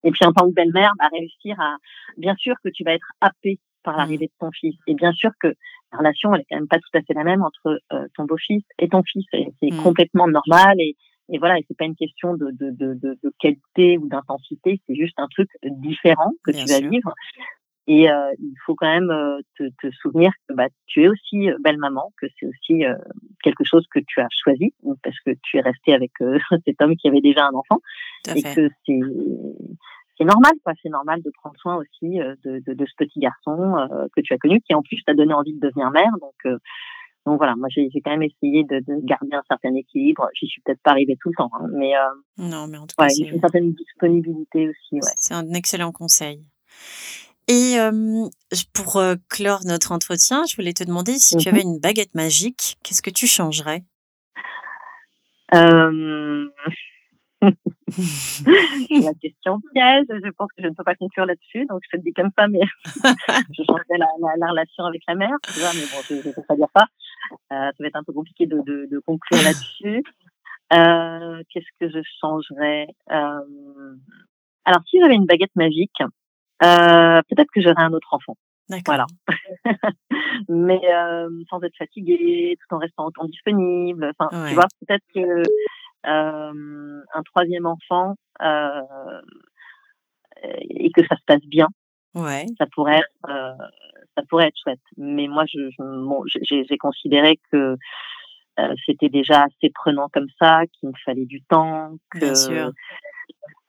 [0.03, 1.75] Et puis en tant que belle-mère, bah, réussir à,
[2.17, 3.97] bien sûr que tu vas être happée par Mm.
[3.97, 4.75] l'arrivée de ton fils.
[4.87, 5.47] Et bien sûr que
[5.91, 8.25] la relation, elle est quand même pas tout à fait la même entre euh, ton
[8.25, 9.25] beau-fils et ton fils.
[9.33, 9.81] Et C'est Mm.
[9.83, 10.75] complètement normal.
[10.79, 10.95] Et,
[11.29, 14.81] et voilà, et c'est pas une question de, de, de, de, de qualité ou d'intensité.
[14.87, 16.89] C'est juste un truc différent que Bien tu vas sûr.
[16.89, 17.13] vivre.
[17.87, 21.49] Et euh, il faut quand même euh, te, te souvenir que bah, tu es aussi
[21.49, 22.95] euh, belle maman, que c'est aussi euh,
[23.43, 24.73] quelque chose que tu as choisi,
[25.03, 27.79] parce que tu es restée avec euh, cet homme qui avait déjà un enfant.
[28.35, 28.55] Et fait.
[28.55, 28.99] que c'est
[30.17, 30.73] c'est normal quoi.
[30.81, 34.21] C'est normal de prendre soin aussi euh, de, de, de ce petit garçon euh, que
[34.21, 36.11] tu as connu qui en plus t'a donné envie de devenir mère.
[36.19, 36.57] Donc euh,
[37.25, 37.55] donc voilà.
[37.55, 40.27] Moi j'ai quand même essayé de, de garder un certain équilibre.
[40.33, 41.99] J'y suis peut-être pas arrivée tout le temps hein, mais euh,
[42.37, 45.13] Non, mais en tout cas, ouais, une certaine disponibilité aussi ouais.
[45.17, 46.43] C'est un excellent conseil.
[47.47, 48.27] Et euh,
[48.73, 51.53] pour euh, clore notre entretien, je voulais te demander si tu Mhm.
[51.55, 53.83] avais une baguette magique, qu'est-ce que tu changerais?
[55.55, 56.49] Euh...
[57.41, 61.95] la question piège je pense que je ne peux pas conclure là-dessus donc je te
[61.97, 62.59] le dis comme ça mais
[63.55, 66.33] je changerais la, la, la relation avec la mère tu vois mais bon je ne
[66.33, 66.85] peux pas dire ça
[67.53, 70.03] Euh, ça va être un peu compliqué de, de, de conclure là-dessus.
[70.73, 72.87] Euh, Qu'est-ce que je changerais?
[73.09, 75.99] Alors, si j'avais une baguette magique,
[76.63, 78.35] euh, peut-être que j'aurais un autre enfant.
[78.69, 78.95] D'accord.
[78.95, 79.05] Voilà.
[80.49, 84.11] Mais euh, sans être fatiguée, tout en restant autant disponible.
[84.17, 84.49] Enfin, Ouais.
[84.49, 85.41] tu vois, peut-être que
[86.05, 88.81] euh, un troisième enfant euh,
[90.69, 91.67] et que ça se passe bien
[92.15, 92.45] Ouais.
[92.57, 93.53] ça pourrait être euh,
[94.15, 97.75] ça pourrait être chouette mais moi je, je bon, j'ai considéré que
[98.59, 102.71] euh, c'était déjà assez prenant comme ça qu'il me fallait du temps que Bien sûr.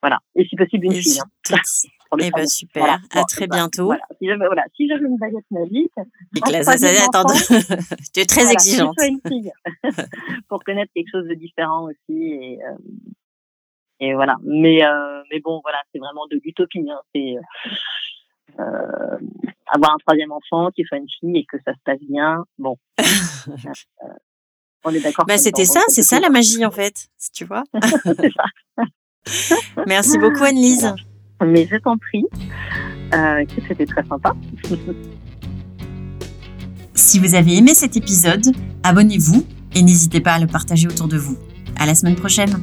[0.03, 1.29] voilà et si possible une Et fille hein,
[2.21, 2.83] Eh ben super.
[2.83, 2.99] Voilà.
[3.13, 3.87] À Bon, très bah, bientôt.
[3.87, 4.03] voilà.
[4.19, 5.93] Si j'avais voilà, si une baguette magique
[7.15, 7.25] attends,
[8.15, 8.97] tu es très exigeante.
[9.07, 9.53] une fille
[10.49, 12.77] pour connaître quelque chose de différent aussi et euh,
[14.01, 17.01] et voilà mais euh, mais bon voilà c'est vraiment de l'utopie hein.
[17.15, 17.35] c'est
[18.59, 19.19] euh,
[19.67, 22.77] avoir un troisième enfant qui soit une fille et que ça se passe bien bon
[24.05, 24.09] Euh,
[24.85, 27.65] on est d'accord Bah, c'était ça, c'est ça la magie en fait, tu vois.
[29.87, 30.95] Merci beaucoup Anne-Lise.
[31.45, 32.25] Mais je t'en prie
[33.15, 34.35] euh, écoute, c'était très sympa
[36.95, 41.17] Si vous avez aimé cet épisode, abonnez-vous et n'hésitez pas à le partager autour de
[41.17, 41.39] vous.
[41.79, 42.61] À la semaine prochaine.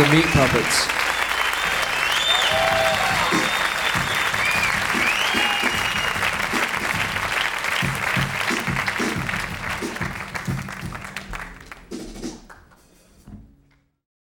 [0.00, 0.99] The Meat Puppets.